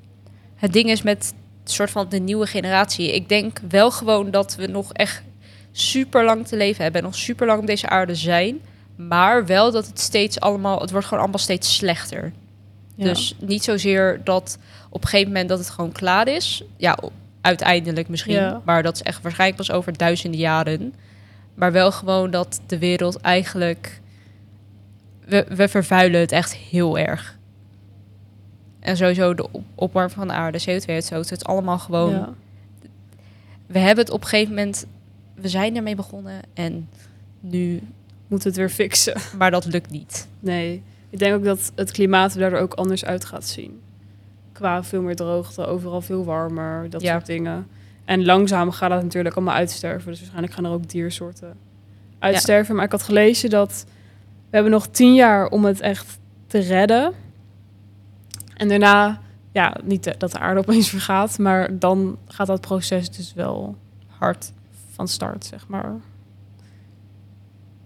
Het 0.55 0.73
ding 0.73 0.89
is 0.89 1.01
met 1.01 1.33
soort 1.63 1.91
van 1.91 2.09
de 2.09 2.17
nieuwe 2.17 2.47
generatie. 2.47 3.15
Ik 3.15 3.29
denk 3.29 3.59
wel 3.69 3.91
gewoon 3.91 4.31
dat 4.31 4.55
we 4.55 4.67
nog 4.67 4.93
echt 4.93 5.23
super 5.71 6.23
lang 6.23 6.47
te 6.47 6.57
leven 6.57 6.83
hebben 6.83 7.01
en 7.01 7.07
nog 7.07 7.17
super 7.17 7.47
lang 7.47 7.59
op 7.59 7.67
deze 7.67 7.89
aarde 7.89 8.15
zijn. 8.15 8.59
Maar 8.95 9.45
wel 9.45 9.71
dat 9.71 9.87
het 9.87 9.99
steeds 9.99 10.39
allemaal, 10.39 10.79
het 10.79 10.91
wordt 10.91 11.05
gewoon 11.05 11.23
allemaal 11.23 11.39
steeds 11.41 11.75
slechter. 11.75 12.33
Ja. 12.95 13.03
Dus 13.03 13.35
niet 13.39 13.63
zozeer 13.63 14.21
dat 14.23 14.57
op 14.89 15.01
een 15.03 15.09
gegeven 15.09 15.31
moment 15.31 15.49
dat 15.49 15.59
het 15.59 15.69
gewoon 15.69 15.91
klaar 15.91 16.27
is. 16.27 16.63
Ja, 16.77 16.97
uiteindelijk 17.43 18.07
misschien. 18.07 18.33
Ja. 18.33 18.61
Maar 18.65 18.83
dat 18.83 18.95
is 18.95 19.01
echt 19.01 19.21
waarschijnlijk 19.21 19.59
pas 19.59 19.71
over 19.71 19.97
duizenden 19.97 20.39
jaren. 20.39 20.93
Maar 21.53 21.71
wel 21.71 21.91
gewoon 21.91 22.31
dat 22.31 22.61
de 22.67 22.77
wereld 22.77 23.17
eigenlijk... 23.17 24.01
We, 25.25 25.45
we 25.49 25.67
vervuilen 25.67 26.19
het 26.19 26.31
echt 26.31 26.55
heel 26.55 26.97
erg. 26.97 27.37
En 28.79 28.97
sowieso 28.97 29.33
de 29.33 29.51
op- 29.51 29.63
opwarming 29.75 30.17
van 30.17 30.27
de 30.27 30.33
aarde, 30.33 30.59
CO2-uitstoot, 30.61 31.29
het 31.29 31.39
is 31.39 31.45
allemaal 31.45 31.79
gewoon... 31.79 32.11
Ja. 32.11 32.33
We 33.67 33.79
hebben 33.79 34.03
het 34.03 34.13
op 34.13 34.21
een 34.21 34.27
gegeven 34.27 34.53
moment... 34.53 34.85
We 35.35 35.47
zijn 35.47 35.75
ermee 35.75 35.95
begonnen 35.95 36.41
en 36.53 36.89
nu... 37.39 37.81
Moet 38.27 38.43
het 38.43 38.55
weer 38.55 38.69
fixen. 38.69 39.15
Maar 39.37 39.51
dat 39.51 39.65
lukt 39.65 39.89
niet. 39.89 40.27
Nee, 40.39 40.83
ik 41.09 41.19
denk 41.19 41.35
ook 41.35 41.43
dat 41.43 41.71
het 41.75 41.91
klimaat 41.91 42.33
er 42.33 42.39
daardoor 42.39 42.59
ook 42.59 42.73
anders 42.73 43.05
uit 43.05 43.25
gaat 43.25 43.47
zien. 43.47 43.81
Qua 44.53 44.83
veel 44.83 45.01
meer 45.01 45.15
droogte, 45.15 45.65
overal 45.65 46.01
veel 46.01 46.25
warmer, 46.25 46.89
dat 46.89 47.01
Ja. 47.01 47.11
soort 47.13 47.25
dingen. 47.25 47.67
En 48.05 48.25
langzaam 48.25 48.71
gaat 48.71 48.89
dat 48.89 49.03
natuurlijk 49.03 49.35
allemaal 49.35 49.55
uitsterven. 49.55 50.09
Dus 50.09 50.17
waarschijnlijk 50.19 50.53
gaan 50.53 50.65
er 50.65 50.71
ook 50.71 50.89
diersoorten 50.89 51.53
uitsterven. 52.19 52.75
Maar 52.75 52.85
ik 52.85 52.91
had 52.91 53.03
gelezen 53.03 53.49
dat 53.49 53.85
we 54.49 54.55
hebben 54.59 54.71
nog 54.71 54.87
tien 54.87 55.13
jaar 55.13 55.47
om 55.47 55.65
het 55.65 55.79
echt 55.81 56.19
te 56.47 56.59
redden. 56.59 57.13
En 58.53 58.67
daarna, 58.67 59.19
ja, 59.51 59.77
niet 59.83 60.03
de- 60.03 60.15
dat 60.17 60.31
de 60.31 60.39
aarde 60.39 60.59
opeens 60.59 60.89
vergaat, 60.95 61.37
maar 61.39 61.79
dan 61.79 62.17
gaat 62.27 62.47
dat 62.47 62.61
proces 62.61 63.09
dus 63.09 63.33
wel 63.33 63.75
Hard. 64.07 64.51
van 64.91 65.07
start, 65.07 65.45
zeg 65.45 65.67
maar. 65.67 65.91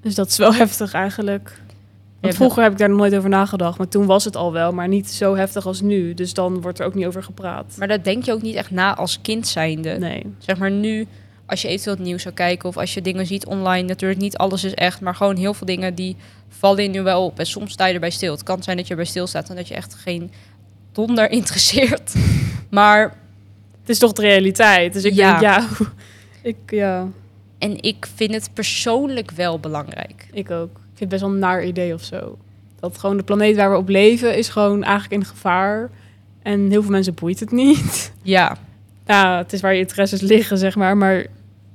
Dus 0.01 0.15
dat 0.15 0.27
is 0.27 0.37
wel 0.37 0.53
heftig 0.63 0.93
eigenlijk. 0.93 1.61
Want 2.21 2.35
vroeger 2.35 2.63
heb 2.63 2.71
ik 2.71 2.77
daar 2.77 2.89
nog 2.89 2.97
nooit 2.97 3.15
over 3.15 3.29
nagedacht, 3.29 3.77
maar 3.77 3.87
toen 3.87 4.05
was 4.05 4.23
het 4.25 4.35
al 4.35 4.51
wel, 4.51 4.71
maar 4.71 4.87
niet 4.87 5.09
zo 5.11 5.35
heftig 5.35 5.65
als 5.65 5.81
nu. 5.81 6.13
Dus 6.13 6.33
dan 6.33 6.61
wordt 6.61 6.79
er 6.79 6.85
ook 6.85 6.93
niet 6.93 7.05
over 7.05 7.23
gepraat. 7.23 7.75
Maar 7.77 7.87
daar 7.87 8.03
denk 8.03 8.23
je 8.25 8.31
ook 8.31 8.41
niet 8.41 8.55
echt 8.55 8.71
na 8.71 8.95
als 8.95 9.21
kind 9.21 9.47
zijnde. 9.47 9.89
nee. 9.97 10.25
Zeg 10.37 10.57
maar 10.57 10.71
nu, 10.71 11.07
als 11.45 11.61
je 11.61 11.67
eventueel 11.67 11.95
het 11.95 12.05
nieuws 12.05 12.21
zou 12.21 12.33
kijken 12.33 12.69
of 12.69 12.77
als 12.77 12.93
je 12.93 13.01
dingen 13.01 13.25
ziet 13.25 13.45
online, 13.45 13.87
natuurlijk 13.87 14.19
niet 14.21 14.37
alles 14.37 14.63
is 14.63 14.73
echt, 14.73 15.01
maar 15.01 15.15
gewoon 15.15 15.35
heel 15.35 15.53
veel 15.53 15.67
dingen 15.67 15.95
die 15.95 16.15
vallen 16.49 16.83
je 16.83 16.89
nu 16.89 17.01
wel 17.01 17.25
op. 17.25 17.39
En 17.39 17.45
soms 17.45 17.71
sta 17.71 17.85
je 17.85 17.93
erbij 17.93 18.09
stil. 18.09 18.31
Het 18.31 18.43
kan 18.43 18.63
zijn 18.63 18.77
dat 18.77 18.85
je 18.85 18.91
erbij 18.91 19.05
stilstaat 19.09 19.49
en 19.49 19.55
dat 19.55 19.67
je 19.67 19.75
echt 19.75 19.93
geen 19.95 20.31
donder 20.91 21.31
interesseert. 21.39 22.13
Maar, 22.69 23.01
Het 23.81 23.89
is 23.89 23.99
toch 23.99 24.13
de 24.13 24.21
realiteit. 24.21 24.93
Dus 24.93 25.03
ik 25.03 25.13
Ja. 25.13 25.29
denk, 25.29 25.41
ja, 25.41 25.67
ik, 26.51 26.55
ja, 26.67 27.07
en 27.57 27.81
ik 27.81 28.07
vind 28.15 28.33
het 28.33 28.49
persoonlijk 28.53 29.31
wel 29.31 29.59
belangrijk. 29.59 30.27
ik 30.31 30.51
ook. 30.51 30.79
Ik 30.97 31.03
vind 31.03 31.11
het 31.11 31.21
best 31.21 31.21
wel 31.21 31.31
een 31.31 31.39
naar 31.39 31.65
idee 31.65 31.93
of 31.93 32.03
zo. 32.03 32.37
Dat 32.79 32.97
gewoon 32.97 33.17
de 33.17 33.23
planeet 33.23 33.55
waar 33.55 33.71
we 33.71 33.77
op 33.77 33.89
leven 33.89 34.37
is 34.37 34.49
gewoon 34.49 34.83
eigenlijk 34.83 35.21
in 35.21 35.27
gevaar. 35.27 35.89
En 36.41 36.69
heel 36.69 36.81
veel 36.81 36.91
mensen 36.91 37.13
boeit 37.13 37.39
het 37.39 37.51
niet. 37.51 38.11
Ja. 38.21 38.57
Ja, 39.05 39.37
het 39.37 39.53
is 39.53 39.61
waar 39.61 39.73
je 39.73 39.79
interesses 39.79 40.21
liggen, 40.21 40.57
zeg 40.57 40.75
maar. 40.75 40.97
Maar 40.97 41.25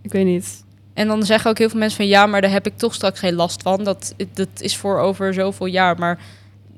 ik 0.03 0.13
weet 0.13 0.25
niet. 0.25 0.65
En 0.95 1.07
dan 1.07 1.23
zeggen 1.23 1.51
ook 1.51 1.59
heel 1.59 1.69
veel 1.69 1.79
mensen 1.79 1.97
van 1.97 2.07
ja, 2.07 2.27
maar 2.27 2.41
daar 2.41 2.51
heb 2.51 2.67
ik 2.67 2.77
toch 2.77 2.95
straks 2.95 3.19
geen 3.19 3.35
last 3.35 3.63
van. 3.63 3.85
Dat, 3.85 4.15
dat 4.33 4.49
is 4.57 4.77
voor 4.77 4.99
over 4.99 5.35
zoveel 5.35 5.67
jaar. 5.67 5.99
Maar 5.99 6.19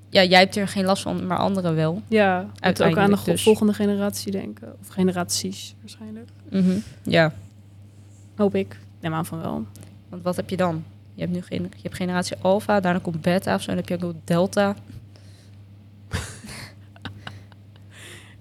ja, 0.09 0.25
jij 0.25 0.39
hebt 0.39 0.57
er 0.57 0.69
geen 0.69 0.85
last 0.85 1.03
van, 1.03 1.27
maar 1.27 1.39
anderen 1.39 1.75
wel. 1.75 2.03
Ja, 2.09 2.47
moet 2.61 2.83
ook 2.83 2.97
aan 2.97 3.11
de 3.11 3.19
dus. 3.25 3.43
volgende 3.43 3.73
generatie 3.73 4.33
denken. 4.33 4.75
Of 4.81 4.89
generaties 4.89 5.75
waarschijnlijk. 5.81 6.29
Mhm. 6.51 6.79
Ja, 7.03 7.33
Hoop 8.37 8.55
ik. 8.55 8.79
Neem 9.01 9.15
aan 9.15 9.27
van 9.27 9.41
wel. 9.41 9.65
want 10.09 10.23
wat 10.23 10.37
heb 10.37 10.51
je 10.51 10.57
dan? 10.57 10.85
Je 11.14 11.21
hebt 11.21 11.33
nu 11.33 11.42
geen, 11.42 11.62
je 11.62 11.83
hebt 11.83 11.97
generatie 11.97 12.37
alpha, 12.40 12.80
daarna 12.80 12.99
komt 12.99 13.21
beta 13.21 13.54
of 13.54 13.61
zo, 13.61 13.66
dan 13.66 13.76
heb 13.76 13.88
je 13.88 14.06
ook 14.06 14.14
delta. 14.25 14.76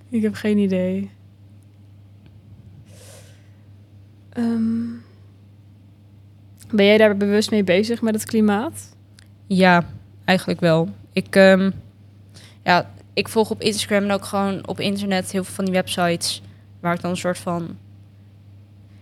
Ik 0.09 0.21
heb 0.21 0.33
geen 0.33 0.57
idee. 0.57 1.11
Ehm, 4.29 4.85
ben 6.71 6.85
jij 6.85 6.97
daar 6.97 7.17
bewust 7.17 7.51
mee 7.51 7.63
bezig 7.63 8.01
met 8.01 8.13
het 8.13 8.25
klimaat? 8.25 8.95
Ja, 9.47 9.85
eigenlijk 10.25 10.59
wel. 10.59 10.89
Ik, 11.11 11.35
ehm, 11.35 11.71
ja, 12.63 12.91
ik 13.13 13.27
volg 13.27 13.49
op 13.49 13.61
Instagram 13.61 14.03
en 14.03 14.11
ook 14.11 14.25
gewoon 14.25 14.67
op 14.67 14.79
internet 14.79 15.31
heel 15.31 15.43
veel 15.43 15.53
van 15.53 15.65
die 15.65 15.73
websites 15.73 16.41
waar 16.79 16.93
ik 16.93 17.01
dan 17.01 17.11
een 17.11 17.17
soort 17.17 17.37
van. 17.37 17.77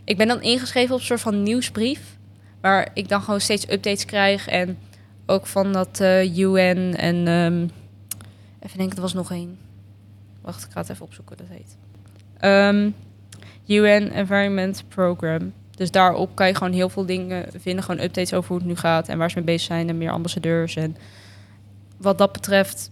Ik 0.04 0.18
ben 0.18 0.28
dan 0.28 0.42
ingeschreven 0.42 0.94
op 0.94 1.00
een 1.00 1.06
soort 1.06 1.22
van 1.22 1.44
nieuwsbrief, 1.44 2.18
waar 2.62 2.90
ik 2.94 3.10
dan 3.10 3.22
gewoon 3.22 3.42
steeds 3.42 3.70
updates 3.70 4.06
krijg 4.06 4.48
en 4.48 4.78
ook 5.26 5.48
van 5.48 5.72
dat 5.72 6.00
eh, 6.00 6.38
UN 6.38 6.96
en 6.98 7.28
ehm, 7.28 7.68
even 8.60 8.78
denken, 8.78 8.96
er 8.96 9.02
was 9.02 9.14
nog 9.14 9.32
één. 9.32 9.58
Wacht, 10.42 10.64
ik 10.64 10.72
ga 10.72 10.80
het 10.80 10.90
even 10.90 11.06
opzoeken 11.06 11.38
dat 11.38 11.48
heet. 11.50 11.78
Ehm, 12.38 12.90
UN 13.68 14.12
Environment 14.12 14.84
Program. 14.88 15.54
Dus 15.76 15.92
daarop 15.92 16.36
kan 16.36 16.48
je 16.48 16.56
gewoon 16.56 16.74
heel 16.74 16.90
veel 16.90 17.06
dingen 17.06 17.46
vinden. 17.58 17.84
Gewoon 17.84 18.04
updates 18.04 18.34
over 18.34 18.50
hoe 18.50 18.58
het 18.58 18.68
nu 18.68 18.76
gaat 18.76 19.08
en 19.08 19.18
waar 19.18 19.30
ze 19.30 19.36
mee 19.36 19.46
bezig 19.46 19.62
zijn. 19.62 19.90
En 19.90 19.98
meer 19.98 20.12
ambassadeurs. 20.12 20.76
En 20.76 20.98
wat 21.98 22.18
dat 22.18 22.32
betreft, 22.32 22.92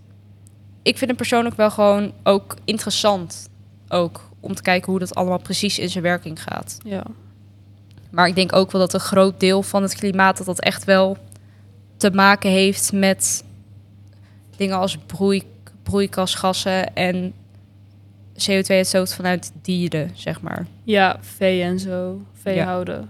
ik 0.82 0.98
vind 0.98 1.10
het 1.10 1.20
persoonlijk 1.20 1.56
wel 1.56 1.72
gewoon 1.72 2.14
ook 2.24 2.56
interessant. 2.66 3.50
Ook 3.88 4.30
om 4.40 4.56
te 4.56 4.62
kijken 4.62 4.92
hoe 4.92 5.00
dat 5.00 5.16
allemaal 5.16 5.42
precies 5.42 5.80
in 5.80 5.90
zijn 5.90 6.04
werking 6.04 6.44
gaat. 6.44 6.78
Ja. 6.84 7.04
Maar 8.10 8.28
ik 8.28 8.36
denk 8.36 8.56
ook 8.56 8.72
wel 8.72 8.82
dat 8.82 8.94
een 8.94 9.00
groot 9.00 9.40
deel 9.40 9.64
van 9.64 9.82
het 9.82 9.96
klimaat 9.96 10.38
dat 10.38 10.46
dat 10.46 10.60
echt 10.60 10.84
wel 10.84 11.18
te 11.98 12.12
maken 12.12 12.50
heeft 12.50 12.92
met 12.94 13.44
dingen 14.58 14.78
als 14.78 14.98
broei, 15.06 15.44
broeikasgassen 15.84 16.96
en 16.96 17.34
CO2-uitstoot 18.50 19.14
vanuit 19.14 19.52
dieren, 19.62 20.12
zeg 20.14 20.42
maar. 20.42 20.66
Ja, 20.84 21.18
vee 21.22 21.62
en 21.62 21.80
zo. 21.80 22.22
Vee 22.42 22.56
Ja. 22.56 22.66
houden. 22.66 23.10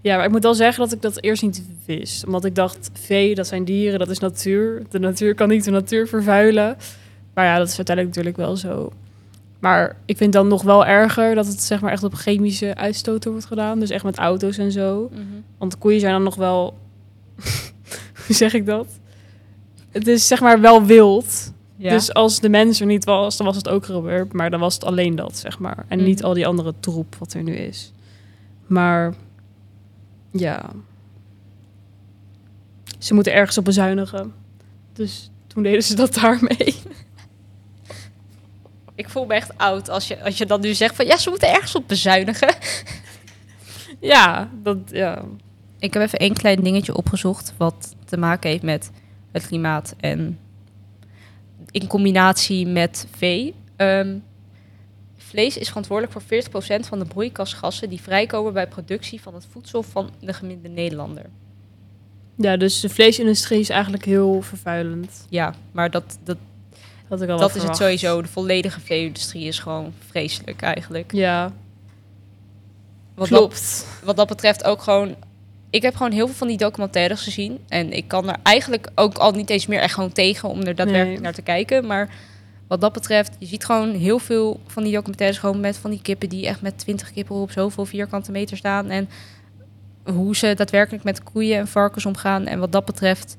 Ja, 0.00 0.16
maar 0.16 0.24
ik 0.24 0.30
moet 0.30 0.42
wel 0.42 0.54
zeggen 0.54 0.82
dat 0.84 0.92
ik 0.92 1.02
dat 1.02 1.22
eerst 1.22 1.42
niet 1.42 1.62
wist. 1.86 2.26
Omdat 2.26 2.44
ik 2.44 2.54
dacht, 2.54 2.90
vee, 2.92 3.34
dat 3.34 3.46
zijn 3.46 3.64
dieren, 3.64 3.98
dat 3.98 4.10
is 4.10 4.18
natuur. 4.18 4.82
De 4.90 4.98
natuur 4.98 5.34
kan 5.34 5.48
niet 5.48 5.64
de 5.64 5.70
natuur 5.70 6.08
vervuilen. 6.08 6.76
Maar 7.34 7.44
ja, 7.44 7.58
dat 7.58 7.68
is 7.68 7.76
uiteindelijk 7.76 8.16
natuurlijk 8.16 8.46
wel 8.46 8.56
zo. 8.56 8.92
Maar 9.58 9.96
ik 10.04 10.16
vind 10.16 10.32
dan 10.32 10.48
nog 10.48 10.62
wel 10.62 10.86
erger 10.86 11.34
dat 11.34 11.46
het 11.46 11.62
zeg 11.62 11.80
maar 11.80 11.92
echt 11.92 12.02
op 12.04 12.14
chemische 12.14 12.74
uitstoten 12.74 13.30
wordt 13.30 13.46
gedaan. 13.46 13.78
Dus 13.80 13.90
echt 13.90 14.04
met 14.04 14.16
auto's 14.18 14.58
en 14.58 14.72
zo. 14.72 15.10
Want 15.58 15.78
koeien 15.78 16.00
zijn 16.00 16.12
dan 16.12 16.22
nog 16.22 16.34
wel... 16.34 16.78
Hoe 18.26 18.36
zeg 18.36 18.54
ik 18.54 18.66
dat? 18.66 18.86
Het 19.90 20.06
is 20.06 20.26
zeg 20.26 20.40
maar 20.40 20.60
wel 20.60 20.84
wild. 20.84 21.52
Ja. 21.76 21.90
Dus 21.90 22.14
als 22.14 22.40
de 22.40 22.48
mens 22.48 22.80
er 22.80 22.86
niet 22.86 23.04
was, 23.04 23.36
dan 23.36 23.46
was 23.46 23.56
het 23.56 23.68
ook 23.68 23.84
gebeurd. 23.84 24.32
Maar 24.32 24.50
dan 24.50 24.60
was 24.60 24.74
het 24.74 24.84
alleen 24.84 25.16
dat, 25.16 25.36
zeg 25.38 25.58
maar. 25.58 25.84
En 25.88 26.04
niet 26.04 26.18
Mhm. 26.18 26.26
al 26.26 26.34
die 26.34 26.46
andere 26.46 26.74
troep 26.80 27.14
wat 27.18 27.32
er 27.32 27.42
nu 27.42 27.54
is. 27.54 27.92
Maar 28.66 29.14
ja. 30.30 30.70
Ze 32.98 33.14
moeten 33.14 33.32
ergens 33.32 33.58
op 33.58 33.64
bezuinigen. 33.64 34.32
Dus 34.92 35.30
toen 35.46 35.62
deden 35.62 35.82
ze 35.82 35.94
dat 35.94 36.14
daarmee. 36.14 36.74
Ik 38.96 39.08
voel 39.08 39.26
me 39.26 39.34
echt 39.34 39.58
oud 39.58 39.88
als 39.88 40.08
je, 40.08 40.22
als 40.22 40.38
je 40.38 40.46
dan 40.46 40.60
nu 40.60 40.74
zegt 40.74 40.96
van 40.96 41.06
ja, 41.06 41.16
ze 41.16 41.30
moeten 41.30 41.52
ergens 41.52 41.74
op 41.74 41.88
bezuinigen. 41.88 42.54
ja, 44.00 44.50
dat 44.62 44.78
ja. 44.90 45.24
Ik 45.78 45.94
heb 45.94 46.02
even 46.02 46.18
één 46.18 46.34
klein 46.34 46.62
dingetje 46.62 46.96
opgezocht 46.96 47.54
wat 47.56 47.94
te 48.04 48.16
maken 48.16 48.50
heeft 48.50 48.62
met 48.62 48.90
het 49.32 49.46
klimaat 49.46 49.94
en 50.00 50.38
in 51.70 51.86
combinatie 51.86 52.66
met 52.66 53.06
vee. 53.16 53.54
Ehm, 53.76 54.18
vlees 55.16 55.58
is 55.58 55.68
verantwoordelijk 55.68 56.12
voor 56.12 56.22
40% 56.22 56.86
van 56.86 56.98
de 56.98 57.04
broeikasgassen 57.04 57.88
die 57.88 58.00
vrijkomen 58.00 58.52
bij 58.52 58.68
productie 58.68 59.20
van 59.20 59.34
het 59.34 59.46
voedsel 59.50 59.82
van 59.82 60.10
de 60.20 60.32
gemiddelde 60.32 60.68
Nederlander. 60.68 61.24
Ja, 62.36 62.56
dus 62.56 62.80
de 62.80 62.88
vleesindustrie 62.88 63.60
is 63.60 63.68
eigenlijk 63.68 64.04
heel 64.04 64.42
vervuilend. 64.42 65.26
Ja, 65.28 65.54
maar 65.72 65.90
dat, 65.90 66.18
dat, 66.24 66.36
Dat, 67.08 67.22
ik 67.22 67.28
al 67.28 67.38
wel 67.38 67.46
dat 67.48 67.56
is 67.56 67.62
het 67.62 67.76
sowieso. 67.76 68.22
De 68.22 68.28
volledige 68.28 68.80
vee-industrie 68.80 69.44
is 69.46 69.58
gewoon 69.58 69.92
vreselijk 70.08 70.62
eigenlijk. 70.62 71.12
Ja, 71.12 71.52
Wat 73.14 73.28
dat, 73.28 73.38
klopt. 73.38 73.86
wat 74.04 74.16
dat 74.16 74.28
betreft 74.28 74.64
ook 74.64 74.82
gewoon 74.82 75.14
ik 75.70 75.82
heb 75.82 75.96
gewoon 75.96 76.12
heel 76.12 76.26
veel 76.26 76.34
van 76.36 76.48
die 76.48 76.56
documentaires 76.56 77.22
gezien. 77.22 77.58
En 77.68 77.92
ik 77.92 78.08
kan 78.08 78.28
er 78.28 78.36
eigenlijk 78.42 78.90
ook 78.94 79.16
al 79.16 79.30
niet 79.32 79.50
eens 79.50 79.66
meer 79.66 79.80
echt 79.80 79.94
gewoon 79.94 80.12
tegen 80.12 80.48
om 80.48 80.58
er 80.58 80.74
daadwerkelijk 80.74 81.08
Nee. 81.10 81.20
naar 81.20 81.32
te 81.32 81.42
kijken. 81.42 81.86
Maar 81.86 82.08
wat 82.68 82.80
dat 82.80 82.92
betreft, 82.92 83.36
je 83.38 83.46
ziet 83.46 83.64
gewoon 83.64 83.90
heel 83.94 84.18
veel 84.18 84.60
van 84.66 84.82
die 84.82 84.92
documentaires 84.92 85.38
gewoon 85.38 85.60
met 85.60 85.76
van 85.76 85.90
die 85.90 86.02
kippen 86.02 86.28
die 86.28 86.46
echt 86.46 86.60
met 86.62 86.78
20 86.78 87.12
kippen 87.12 87.36
op 87.36 87.50
zoveel 87.50 87.84
vierkante 87.84 88.30
meter 88.30 88.56
staan. 88.56 88.90
En 88.90 89.08
hoe 90.04 90.36
ze 90.36 90.54
daadwerkelijk 90.54 91.04
met 91.04 91.22
koeien 91.22 91.58
en 91.58 91.68
varkens 91.68 92.06
omgaan. 92.06 92.46
En 92.46 92.58
wat 92.58 92.72
dat 92.72 92.84
betreft, 92.84 93.36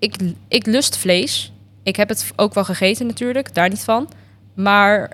ik, 0.00 0.16
ik 0.48 0.66
lust 0.66 0.96
vlees. 0.96 1.52
Ik 1.82 1.96
heb 1.96 2.08
het 2.08 2.32
ook 2.36 2.54
wel 2.54 2.64
gegeten 2.64 3.06
natuurlijk, 3.06 3.54
daar 3.54 3.68
niet 3.68 3.84
van. 3.84 4.08
Maar 4.54 5.12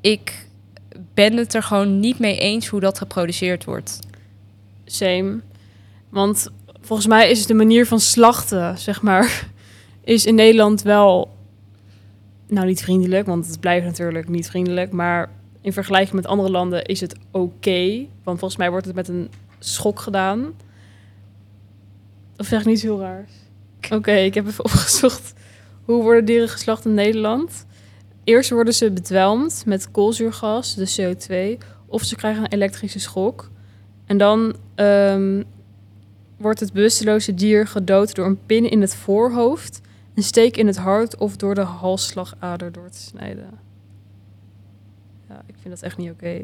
ik 0.00 0.46
ben 1.14 1.36
het 1.36 1.54
er 1.54 1.62
gewoon 1.62 2.00
niet 2.00 2.18
mee 2.18 2.38
eens 2.38 2.66
hoe 2.66 2.80
dat 2.80 2.98
geproduceerd 2.98 3.64
wordt. 3.64 3.98
Same. 4.84 5.40
Want 6.08 6.48
volgens 6.80 7.08
mij 7.08 7.30
is 7.30 7.46
de 7.46 7.54
manier 7.54 7.86
van 7.86 8.00
slachten, 8.00 8.78
zeg 8.78 9.02
maar, 9.02 9.48
is 10.04 10.26
in 10.26 10.34
Nederland 10.34 10.82
wel, 10.82 11.36
nou 12.46 12.66
niet 12.66 12.82
vriendelijk, 12.82 13.26
want 13.26 13.46
het 13.46 13.60
blijft 13.60 13.86
natuurlijk 13.86 14.28
niet 14.28 14.48
vriendelijk, 14.48 14.92
maar 14.92 15.30
in 15.60 15.72
vergelijking 15.72 16.14
met 16.14 16.26
andere 16.26 16.50
landen 16.50 16.84
is 16.84 17.00
het 17.00 17.16
oké. 17.30 18.06
want 18.22 18.38
volgens 18.38 18.56
mij 18.56 18.70
wordt 18.70 18.86
het 18.86 18.94
met 18.94 19.08
een 19.08 19.30
schok 19.58 20.00
gedaan. 20.00 20.54
Of 22.36 22.46
zeg 22.46 22.60
ik 22.60 22.66
niet 22.66 22.82
heel 22.82 23.00
raar? 23.00 23.26
Oké, 23.90 24.12
ik 24.12 24.34
heb 24.34 24.46
even 24.46 24.64
opgezocht. 24.70 25.32
Hoe 25.84 26.02
worden 26.02 26.24
dieren 26.24 26.48
geslacht 26.48 26.84
in 26.84 26.94
Nederland? 26.94 27.66
Eerst 28.24 28.50
worden 28.50 28.74
ze 28.74 28.90
bedwelmd 28.90 29.62
met 29.66 29.90
koolzuurgas, 29.90 30.74
de 30.74 31.16
CO2, 31.58 31.64
of 31.86 32.02
ze 32.02 32.16
krijgen 32.16 32.42
een 32.42 32.52
elektrische 32.52 33.00
schok. 33.00 33.50
En 34.06 34.18
dan 34.18 34.56
ehm, 34.74 35.42
wordt 36.36 36.60
het 36.60 36.72
bewusteloze 36.72 37.34
dier 37.34 37.66
gedood 37.66 38.14
door 38.14 38.26
een 38.26 38.46
pin 38.46 38.70
in 38.70 38.80
het 38.80 38.94
voorhoofd, 38.94 39.80
een 40.14 40.22
steek 40.22 40.56
in 40.56 40.66
het 40.66 40.76
hart 40.76 41.16
of 41.16 41.36
door 41.36 41.54
de 41.54 41.60
halsslagader 41.60 42.72
door 42.72 42.90
te 42.90 43.00
snijden. 43.00 43.50
Ja, 45.28 45.42
ik 45.46 45.54
vind 45.60 45.74
dat 45.74 45.82
echt 45.82 45.96
niet 45.96 46.10
oké. 46.10 46.40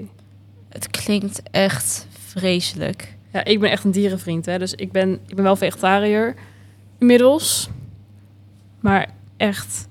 Het 0.68 0.90
klinkt 0.90 1.42
echt 1.50 2.06
vreselijk. 2.11 3.16
Ja, 3.32 3.44
ik 3.44 3.61
ben 3.61 3.70
echt 3.70 3.84
een 3.84 3.90
dierenvriend, 3.90 4.46
hè, 4.46 4.58
dus 4.58 4.75
ik 4.75 4.92
ben, 4.92 5.12
ik 5.26 5.34
ben 5.34 5.44
wel 5.44 5.56
vegetariër 5.56 6.34
inmiddels. 7.02 7.68
Maar 8.80 9.09
echt, 9.37 9.88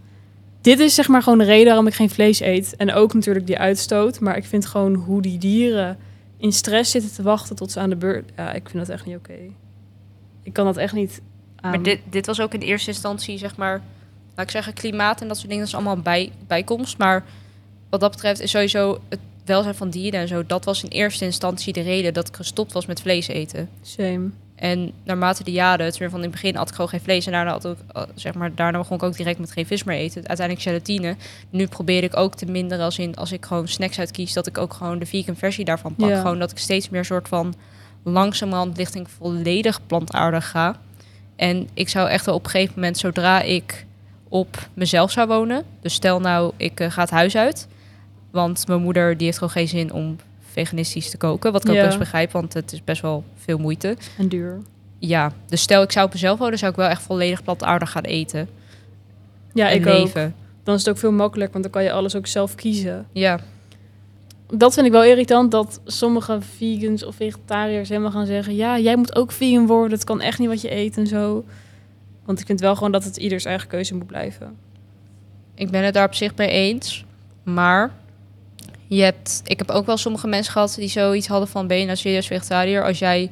dit 0.62 0.80
is 0.80 0.96
zeg 0.96 1.08
maar 1.08 1.24
gewoon 1.24 1.38
de 1.38 1.44
reden 1.44 1.66
waarom 1.66 1.88
ik 1.88 1.94
geen 1.94 2.10
vlees 2.10 2.40
eet. 2.40 2.76
En 2.76 2.94
ook 2.94 3.14
natuurlijk 3.14 3.48
die 3.48 3.58
uitstoot. 3.58 4.20
Maar 4.20 4.38
ik 4.38 4.46
vind 4.46 4.66
gewoon 4.66 4.94
hoe 4.94 5.22
die 5.22 5.38
dieren 5.38 5.98
in 6.38 6.52
stress 6.52 6.92
zitten 6.92 7.12
te 7.12 7.24
wachten 7.24 7.56
tot 7.56 7.72
ze 7.72 7.80
aan 7.80 7.90
de 7.90 7.96
beurt... 7.96 8.32
Ja, 8.36 8.54
ik 8.54 8.70
vind 8.70 8.86
dat 8.86 8.96
echt 8.96 9.06
niet 9.06 9.16
oké. 9.16 9.38
Ik 10.44 10.54
kan 10.54 10.66
dat 10.66 10.78
echt 10.78 10.94
niet 10.94 11.22
aan. 11.56 11.72
Maar 11.72 11.84
dit, 11.84 12.00
dit 12.10 12.26
was 12.26 12.40
ook 12.40 12.54
in 12.54 12.60
eerste 12.60 12.90
instantie, 12.90 13.38
zeg 13.38 13.56
maar, 13.58 13.82
laat 14.36 14.46
ik 14.46 14.52
zeggen, 14.52 14.74
klimaat 14.74 15.22
en 15.22 15.28
dat 15.28 15.38
soort 15.38 15.50
dingen, 15.50 15.66
dat 15.66 15.74
is 15.74 15.80
allemaal 15.80 16.04
bij, 16.04 16.32
bijkomst. 16.48 16.98
Maar 16.98 17.24
wat 17.90 18.00
dat 18.00 18.12
betreft 18.12 18.40
is 18.40 18.52
sowieso 18.52 19.02
het 19.10 19.20
welzijn 19.46 19.76
van 19.76 19.90
dieren 19.90 20.20
en 20.20 20.28
zo, 20.28 20.46
dat 20.46 20.66
was 20.66 20.84
in 20.84 20.90
eerste 20.90 21.26
instantie 21.26 21.74
de 21.74 21.82
reden 21.82 22.14
dat 22.14 22.28
ik 22.28 22.36
gestopt 22.36 22.72
was 22.72 22.86
met 22.86 23.02
vlees 23.02 23.28
eten. 23.28 23.70
Same. 23.82 24.30
En 24.62 24.92
naarmate 25.04 25.44
de 25.44 25.52
jaren, 25.52 25.86
het 25.86 25.98
van 25.98 26.14
in 26.14 26.22
het 26.22 26.32
begin 26.32 26.56
had 26.56 26.70
ik 26.70 26.76
gewoon 26.76 26.90
geen 26.90 27.02
vlees 27.02 27.26
en 27.26 27.32
daarna 27.32 27.52
had 27.52 27.66
ik, 27.66 27.78
uh, 27.98 28.04
zeg 28.16 28.34
maar, 28.34 28.56
daarna 28.56 28.78
begon 28.78 28.98
ik 28.98 29.04
ook 29.04 29.18
direct 29.18 29.40
met 29.40 29.52
geen 29.52 29.66
vis 29.66 29.84
meer 29.84 29.98
eten. 29.98 30.28
Uiteindelijk 30.28 30.68
gelatine. 30.68 31.16
Nu 31.50 31.68
probeer 31.68 32.04
ik 32.04 32.18
ook 32.18 32.36
te 32.36 32.46
minderen 32.46 32.86
als 32.86 33.00
in, 33.00 33.16
als 33.16 33.32
ik 33.32 33.46
gewoon 33.46 33.68
snacks 33.68 34.00
uitkies, 34.00 34.34
dat 34.34 34.48
ik 34.48 34.58
ook 34.58 34.74
gewoon 34.74 35.00
de 35.00 35.06
vegan 35.06 35.36
versie 35.36 35.66
daarvan 35.66 35.96
pak. 35.96 36.10
Ja. 36.10 36.22
Gewoon 36.22 36.40
dat 36.40 36.52
ik 36.52 36.58
steeds 36.58 36.90
meer 36.90 37.06
soort 37.06 37.28
van 37.28 37.54
langzamerhand 38.04 38.78
richting 38.78 39.10
volledig 39.10 39.86
plantaardig 39.88 40.50
ga. 40.50 40.80
En 41.36 41.70
ik 41.74 41.90
zou 41.90 42.10
echt 42.10 42.26
wel 42.26 42.36
op 42.36 42.44
een 42.44 42.50
gegeven 42.50 42.74
moment, 42.76 42.98
zodra 42.98 43.42
ik 43.42 43.86
op 44.30 44.70
mezelf 44.74 45.12
zou 45.12 45.28
wonen, 45.28 45.64
dus 45.82 45.94
stel 45.94 46.20
nou, 46.20 46.54
ik 46.58 46.80
eh, 46.80 46.92
ga 46.92 47.02
het 47.02 47.10
huis 47.10 47.36
uit, 47.36 47.68
want 48.32 48.68
mijn 48.68 48.82
moeder 48.82 49.18
die 49.18 49.26
heeft 49.26 49.38
gewoon 49.38 49.54
geen 49.54 49.68
zin 49.68 49.94
om 49.94 50.18
veganistisch 50.52 51.10
te 51.10 51.18
koken, 51.18 51.52
wat 51.52 51.66
ik 51.68 51.72
Ja. 51.74 51.80
ook 51.82 51.86
best 51.86 52.00
begrijp, 52.00 52.32
want 52.32 52.54
het 52.54 52.72
is 52.72 52.84
best 52.84 53.02
wel 53.02 53.24
veel 53.36 53.58
moeite. 53.58 53.98
En 54.18 54.28
duur. 54.28 54.60
Ja, 55.00 55.32
dus 55.48 55.62
stel 55.62 55.84
ik 55.84 55.92
zou 55.92 56.06
op 56.06 56.14
mezelf 56.14 56.40
wonen, 56.40 56.58
zou 56.58 56.72
ik 56.72 56.78
wel 56.78 56.88
echt 56.88 57.02
volledig 57.02 57.44
plantaardig 57.44 57.92
gaan 57.92 58.04
eten 58.04 58.50
Ja, 59.54 59.70
en 59.70 59.76
ik 59.76 59.88
ook. 59.88 59.94
leven. 59.94 60.36
Dan 60.64 60.76
is 60.76 60.82
het 60.82 60.90
ook 60.90 60.98
veel 61.00 61.12
makkelijker, 61.12 61.52
want 61.52 61.64
dan 61.64 61.74
kan 61.74 61.84
je 61.84 61.92
alles 61.92 62.16
ook 62.16 62.28
zelf 62.28 62.56
kiezen. 62.56 63.06
Ja, 63.12 63.40
Dat 64.54 64.74
vind 64.74 64.86
ik 64.86 64.92
wel 64.92 65.04
irritant, 65.04 65.52
dat 65.52 65.82
sommige 65.86 66.42
vegans 66.42 67.06
of 67.06 67.16
vegetariërs 67.16 67.90
helemaal 67.90 68.12
gaan 68.12 68.26
zeggen... 68.26 68.56
ja, 68.56 68.80
jij 68.80 68.96
moet 68.96 69.16
ook 69.16 69.32
vegan 69.32 69.68
worden, 69.68 69.92
het 69.92 70.04
kan 70.04 70.22
echt 70.22 70.40
niet 70.40 70.48
wat 70.48 70.62
je 70.62 70.76
eet 70.76 70.98
en 70.98 71.08
zo. 71.08 71.44
Want 72.26 72.40
ik 72.40 72.46
vind 72.46 72.60
wel 72.60 72.76
gewoon 72.76 72.92
dat 72.92 73.04
het 73.04 73.18
ieders 73.18 73.46
eigen 73.46 73.68
keuze 73.68 73.96
moet 73.96 74.08
blijven. 74.08 74.56
ik 75.56 75.70
ben 75.70 75.84
het 75.84 75.94
daar 75.94 76.06
op 76.08 76.14
zich 76.16 76.36
mee 76.36 76.50
eens, 76.50 77.06
maar 77.44 77.92
je 78.98 79.04
hebt, 79.04 79.42
ik 79.46 79.58
heb 79.58 79.70
ook 79.72 79.86
wel 79.86 79.98
sommige 79.98 80.28
mensen 80.28 80.52
gehad 80.54 80.76
die 80.78 80.90
zoiets 80.90 81.28
hadden 81.28 81.48
van 81.48 81.68
ben 81.68 81.78
je 81.78 81.86
nou 81.86 81.98
serieus 81.98 82.28
vegetariër? 82.28 82.86
Als 82.86 83.00
jij, 83.00 83.30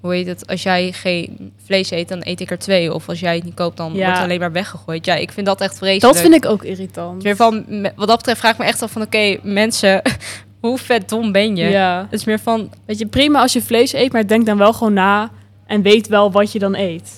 hoe 0.00 0.14
heet 0.14 0.26
het, 0.26 0.46
als 0.46 0.62
jij 0.62 0.92
geen 0.92 1.52
vlees 1.64 1.90
eet, 1.90 2.08
dan 2.08 2.20
eet 2.22 2.40
ik 2.40 2.50
er 2.50 2.58
twee. 2.58 2.94
Of 2.94 3.08
als 3.08 3.20
jij 3.20 3.34
het 3.34 3.44
niet 3.44 3.54
koopt, 3.54 3.76
dan 3.76 3.92
Ja. 3.92 3.98
wordt 3.98 4.14
het 4.14 4.24
alleen 4.24 4.40
maar 4.40 4.52
weggegooid. 4.52 5.04
Ja, 5.04 5.14
ik 5.14 5.32
vind 5.32 5.46
dat 5.46 5.60
echt 5.60 5.78
vreselijk. 5.78 6.14
Dat 6.14 6.22
vind 6.22 6.34
ik 6.34 6.50
ook 6.50 6.64
irritant. 6.64 7.22
Meer 7.22 7.36
van, 7.36 7.64
wat 7.96 8.08
dat 8.08 8.16
betreft 8.16 8.40
vraag 8.40 8.52
ik 8.52 8.58
me 8.58 8.64
echt 8.64 8.82
af 8.82 8.90
van, 8.90 9.02
oké, 9.02 9.36
mensen, 9.42 10.02
hoe 10.60 10.78
vet 10.78 11.08
dom 11.08 11.32
ben 11.32 11.56
je? 11.56 11.68
Ja. 11.68 12.00
Het 12.10 12.20
is 12.20 12.24
meer 12.24 12.40
van, 12.40 12.70
Weet 12.86 12.98
je, 12.98 13.06
prima 13.06 13.40
als 13.40 13.52
je 13.52 13.62
vlees 13.62 13.92
eet, 13.92 14.12
maar 14.12 14.26
denk 14.26 14.46
dan 14.46 14.58
wel 14.58 14.72
gewoon 14.72 14.92
na... 14.92 15.30
en 15.66 15.82
weet 15.82 16.08
wel 16.08 16.30
wat 16.32 16.52
je 16.52 16.58
dan 16.58 16.74
eet. 16.74 17.10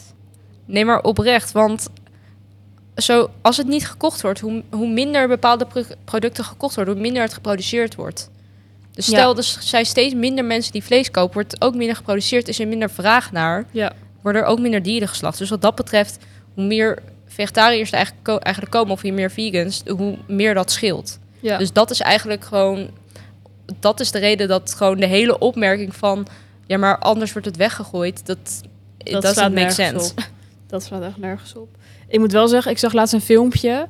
Nee, 0.66 0.84
maar 0.84 1.00
oprecht. 1.02 1.52
Want 1.52 1.88
zo, 3.02 3.30
als 3.42 3.56
het 3.56 3.66
niet 3.66 3.86
gekocht 3.88 4.20
wordt, 4.22 4.40
hoe, 4.40 4.62
hoe 4.70 4.88
minder 4.88 5.28
bepaalde 5.28 5.66
pro- 5.66 5.82
producten 6.04 6.44
gekocht 6.44 6.74
worden, 6.74 6.94
hoe 6.94 7.02
minder 7.02 7.22
het 7.22 7.32
geproduceerd 7.34 7.94
wordt. 7.94 8.30
Dus 8.92 9.06
Ja. 9.06 9.12
stel, 9.18 9.36
er 9.36 9.56
zijn 9.60 9.86
steeds 9.86 10.14
minder 10.14 10.44
mensen 10.44 10.72
die 10.72 10.84
vlees 10.84 11.10
kopen, 11.10 11.34
wordt 11.34 11.60
ook 11.60 11.74
minder 11.74 11.96
geproduceerd, 11.96 12.48
is 12.48 12.58
er 12.60 12.68
minder 12.68 12.90
vraag 12.90 13.32
naar, 13.32 13.64
Ja. 13.70 13.92
worden 14.22 14.42
er 14.42 14.48
ook 14.48 14.58
minder 14.58 14.82
dieren 14.82 15.08
geslacht. 15.08 15.38
Dus 15.38 15.50
wat 15.50 15.62
dat 15.62 15.74
betreft, 15.74 16.18
hoe 16.54 16.64
meer 16.64 16.98
vegetariërs 17.26 17.88
er 17.90 17.94
eigenlijk, 17.96 18.24
ko- 18.24 18.36
eigenlijk 18.38 18.74
komen, 18.74 18.92
of 18.92 19.02
hoe 19.02 19.12
meer 19.12 19.30
vegans, 19.30 19.82
hoe 19.86 20.16
meer 20.26 20.54
dat 20.54 20.70
scheelt. 20.70 21.18
ja. 21.40 21.58
Dus 21.58 21.72
dat 21.72 21.90
is 21.90 22.00
eigenlijk 22.00 22.44
gewoon, 22.44 22.90
dat 23.80 24.00
is 24.00 24.10
de 24.10 24.18
reden 24.18 24.48
dat 24.48 24.74
gewoon 24.74 24.96
de 25.00 25.06
hele 25.06 25.38
opmerking 25.38 25.96
van, 25.96 26.26
ja, 26.66 26.78
maar 26.78 26.98
anders 26.98 27.32
wordt 27.32 27.46
het 27.46 27.56
weggegooid, 27.56 28.26
dat, 28.26 28.38
dat 28.98 29.12
doesn't 29.12 29.32
slaat 29.34 29.52
make 29.52 29.70
sense. 29.70 30.10
op. 30.12 30.22
Dat 30.70 30.82
slaat 30.82 31.02
echt 31.02 31.16
nergens 31.16 31.54
op. 31.54 31.68
Ik 32.08 32.18
moet 32.18 32.32
wel 32.32 32.48
zeggen, 32.48 32.72
ik 32.72 32.78
zag 32.78 32.92
laatst 32.92 33.14
een 33.14 33.20
filmpje. 33.20 33.88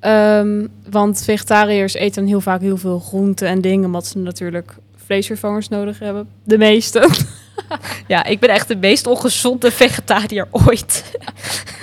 ehm, 0.00 0.66
want 0.90 1.22
vegetariërs 1.22 1.94
eten 1.94 2.26
heel 2.26 2.40
vaak 2.40 2.60
heel 2.60 2.76
veel 2.76 2.98
groenten 2.98 3.48
en 3.48 3.60
dingen... 3.60 3.84
omdat 3.84 4.06
ze 4.06 4.18
natuurlijk 4.18 4.76
vleesvervangers 4.96 5.68
nodig 5.68 5.98
hebben. 5.98 6.28
De 6.44 6.58
meeste. 6.58 7.08
Ja, 8.06 8.24
ik 8.24 8.40
ben 8.40 8.48
echt 8.48 8.68
de 8.68 8.76
meest 8.76 9.06
ongezonde 9.06 9.70
vegetariër 9.70 10.48
ooit. 10.50 11.18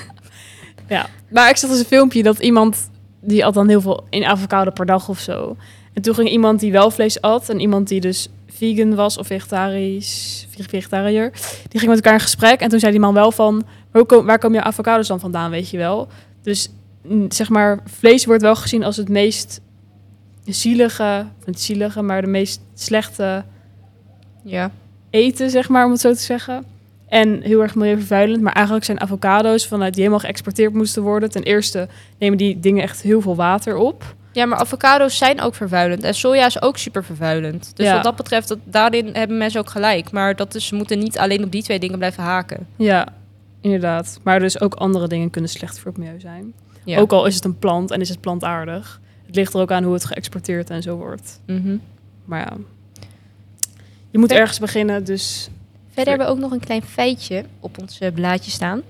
ja. 0.87 1.09
Maar 1.29 1.49
ik 1.49 1.57
zag 1.57 1.69
dus 1.69 1.79
een 1.79 1.85
filmpje 1.85 2.23
dat 2.23 2.39
iemand... 2.39 2.89
die 3.19 3.45
at 3.45 3.53
dan 3.53 3.69
heel 3.69 3.81
veel 3.81 4.03
in 4.09 4.25
avocado 4.25 4.71
per 4.71 4.85
dag 4.85 5.09
of 5.09 5.19
zo. 5.19 5.55
En 5.93 6.01
toen 6.01 6.15
ging 6.15 6.29
iemand 6.29 6.59
die 6.59 6.71
wel 6.71 6.91
vlees 6.91 7.21
at... 7.21 7.49
en 7.49 7.59
iemand 7.59 7.87
die 7.87 8.01
dus 8.01 8.29
vegan 8.63 8.95
was 8.95 9.17
of 9.17 9.27
vegetarisch, 9.27 10.47
ve- 10.49 10.63
vegetariër... 10.69 11.31
die 11.67 11.79
ging 11.79 11.85
met 11.85 11.95
elkaar 11.95 12.13
in 12.13 12.19
gesprek. 12.19 12.59
En 12.59 12.69
toen 12.69 12.79
zei 12.79 12.91
die 12.91 13.01
man 13.01 13.13
wel 13.13 13.31
van... 13.31 13.63
Waar, 13.91 14.05
kom, 14.05 14.25
waar 14.25 14.39
komen 14.39 14.57
je 14.57 14.63
avocados 14.63 15.07
dan 15.07 15.19
vandaan, 15.19 15.51
weet 15.51 15.69
je 15.69 15.77
wel? 15.77 16.07
Dus 16.41 16.69
mm, 17.07 17.31
zeg 17.31 17.49
maar, 17.49 17.79
vlees 17.85 18.25
wordt 18.25 18.41
wel 18.41 18.55
gezien 18.55 18.83
als 18.83 18.97
het 18.97 19.09
meest 19.09 19.61
zielige... 20.45 21.25
niet 21.45 21.59
zielige, 21.61 22.01
maar 22.01 22.21
de 22.21 22.27
meest 22.27 22.61
slechte 22.73 23.43
Ja. 24.43 24.71
eten, 25.09 25.49
zeg 25.49 25.69
maar, 25.69 25.85
om 25.85 25.91
het 25.91 26.01
zo 26.01 26.13
te 26.13 26.19
zeggen. 26.21 26.65
En 27.07 27.41
heel 27.41 27.61
erg 27.61 27.75
milieuvervuilend. 27.75 28.41
Maar 28.41 28.53
eigenlijk 28.53 28.85
zijn 28.85 29.01
avocado's 29.01 29.67
vanuit 29.67 29.93
die 29.93 30.03
helemaal 30.03 30.25
geëxporteerd 30.25 30.73
moesten 30.73 31.01
worden. 31.03 31.29
Ten 31.29 31.43
eerste 31.43 31.87
nemen 32.19 32.37
die 32.37 32.59
dingen 32.59 32.83
echt 32.83 33.01
heel 33.01 33.21
veel 33.21 33.35
water 33.35 33.75
op. 33.77 34.15
ja, 34.33 34.45
maar 34.45 34.57
avocado's 34.59 35.17
zijn 35.17 35.41
ook 35.41 35.55
vervuilend. 35.55 36.03
En 36.03 36.13
soja 36.15 36.45
is 36.45 36.61
ook 36.61 36.77
super 36.77 37.03
vervuilend. 37.03 37.71
Dus 37.75 37.85
Ja. 37.85 37.93
wat 37.93 38.03
dat 38.03 38.15
betreft, 38.15 38.47
dat, 38.47 38.57
daarin 38.63 39.09
hebben 39.15 39.37
mensen 39.37 39.59
ook 39.59 39.69
gelijk. 39.69 40.11
Maar 40.11 40.35
dat 40.35 40.55
is, 40.55 40.65
ze 40.65 40.75
moeten 40.75 40.99
niet 40.99 41.17
alleen 41.17 41.43
op 41.43 41.51
die 41.51 41.63
twee 41.63 41.79
dingen 41.79 41.97
blijven 41.97 42.23
haken. 42.23 42.67
Ja, 42.75 43.07
inderdaad. 43.61 44.19
Maar 44.23 44.39
dus 44.39 44.59
ook 44.61 44.73
andere 44.73 45.07
dingen 45.07 45.29
kunnen 45.29 45.49
slecht 45.49 45.79
voor 45.79 45.91
het 45.91 45.99
milieu 45.99 46.19
zijn. 46.19 46.53
Ja. 46.85 46.99
Ook 46.99 47.11
al 47.11 47.25
is 47.25 47.35
het 47.35 47.45
een 47.45 47.59
plant 47.59 47.91
en 47.91 48.01
is 48.01 48.09
het 48.09 48.19
plantaardig. 48.19 49.01
Het 49.25 49.35
ligt 49.35 49.53
er 49.53 49.59
ook 49.61 49.71
aan 49.71 49.83
hoe 49.83 49.93
het 49.93 50.05
geëxporteerd 50.05 50.69
en 50.69 50.81
zo 50.81 50.95
wordt. 50.95 51.39
Mhm. 51.45 51.75
Maar 52.25 52.39
ja, 52.39 52.53
je 54.11 54.17
moet 54.19 54.31
Ver- 54.31 54.39
ergens 54.39 54.59
beginnen, 54.59 55.03
dus... 55.03 55.49
Verder 55.87 56.07
hebben 56.13 56.27
we 56.27 56.33
ook 56.33 56.39
nog 56.39 56.51
een 56.51 56.65
klein 56.65 56.81
feitje 56.83 57.45
op 57.59 57.79
ons 57.79 57.99
eh, 57.99 58.13
blaadje 58.13 58.51
staan. 58.51 58.81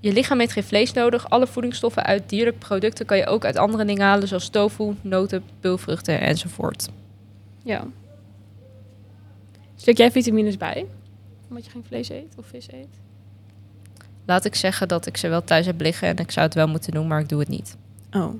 Je 0.00 0.12
lichaam 0.12 0.38
heeft 0.38 0.52
geen 0.52 0.64
vlees 0.64 0.92
nodig. 0.92 1.30
Alle 1.30 1.46
voedingsstoffen 1.46 2.04
uit 2.04 2.28
dierlijke 2.28 2.58
producten 2.58 3.06
kan 3.06 3.16
je 3.16 3.26
ook 3.26 3.44
uit 3.44 3.56
andere 3.56 3.84
dingen 3.84 4.06
halen, 4.06 4.28
zoals 4.28 4.48
tofu, 4.48 4.94
noten, 5.00 5.42
peulvruchten 5.60 6.20
enzovoort. 6.20 6.88
Ja. 7.62 7.86
Slik 9.76 9.96
jij 9.96 10.10
vitamines 10.10 10.56
bij? 10.56 10.86
Omdat 11.48 11.64
je 11.64 11.70
geen 11.70 11.84
vlees 11.86 12.08
eet 12.08 12.34
of 12.36 12.46
vis 12.46 12.66
eet? 12.72 12.98
Laat 14.26 14.44
ik 14.44 14.54
zeggen 14.54 14.88
dat 14.88 15.06
ik 15.06 15.16
ze 15.16 15.28
wel 15.28 15.44
thuis 15.44 15.66
heb 15.66 15.80
liggen 15.80 16.08
en 16.08 16.16
ik 16.16 16.30
zou 16.30 16.46
het 16.46 16.54
wel 16.54 16.68
moeten 16.68 16.92
doen, 16.92 17.06
maar 17.06 17.20
ik 17.20 17.28
doe 17.28 17.40
het 17.40 17.48
niet. 17.48 17.76
Oh. 18.12 18.34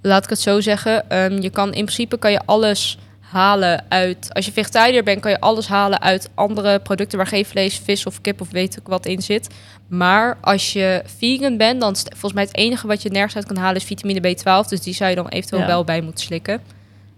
Laat 0.00 0.24
ik 0.24 0.30
het 0.30 0.40
zo 0.40 0.60
zeggen. 0.60 1.10
ehm, 1.10 1.40
je 1.40 1.50
kan 1.50 1.66
in 1.66 1.84
principe 1.84 2.18
kan 2.18 2.30
je 2.30 2.40
alles 2.44 2.98
halen 3.30 3.84
uit. 3.88 4.34
Als 4.34 4.44
je 4.46 4.52
vegetariër 4.52 5.02
bent, 5.02 5.20
kan 5.20 5.30
je 5.30 5.40
alles 5.40 5.68
halen 5.68 6.00
uit 6.00 6.30
andere 6.34 6.78
producten 6.78 7.18
waar 7.18 7.26
geen 7.26 7.44
vlees, 7.44 7.78
vis 7.78 8.06
of 8.06 8.20
kip 8.20 8.40
of 8.40 8.50
weet 8.50 8.76
ik 8.76 8.86
wat 8.88 9.06
in 9.06 9.22
zit. 9.22 9.48
Maar 9.88 10.38
als 10.40 10.72
je 10.72 11.02
vegan 11.18 11.56
bent, 11.56 11.80
dan 11.80 11.96
st- 11.96 12.08
volgens 12.10 12.32
mij 12.32 12.42
het 12.42 12.56
enige 12.56 12.86
wat 12.86 13.02
je 13.02 13.08
nergens 13.10 13.36
uit 13.36 13.46
kan 13.46 13.56
halen 13.56 13.76
is 13.76 13.84
vitamine 13.84 14.20
B12. 14.36 14.68
Dus 14.68 14.80
die 14.80 14.94
zou 14.94 15.10
je 15.10 15.16
dan 15.16 15.28
eventueel 15.28 15.60
Ja. 15.60 15.66
wel 15.66 15.84
bij 15.84 16.00
moeten 16.00 16.24
slikken. 16.24 16.60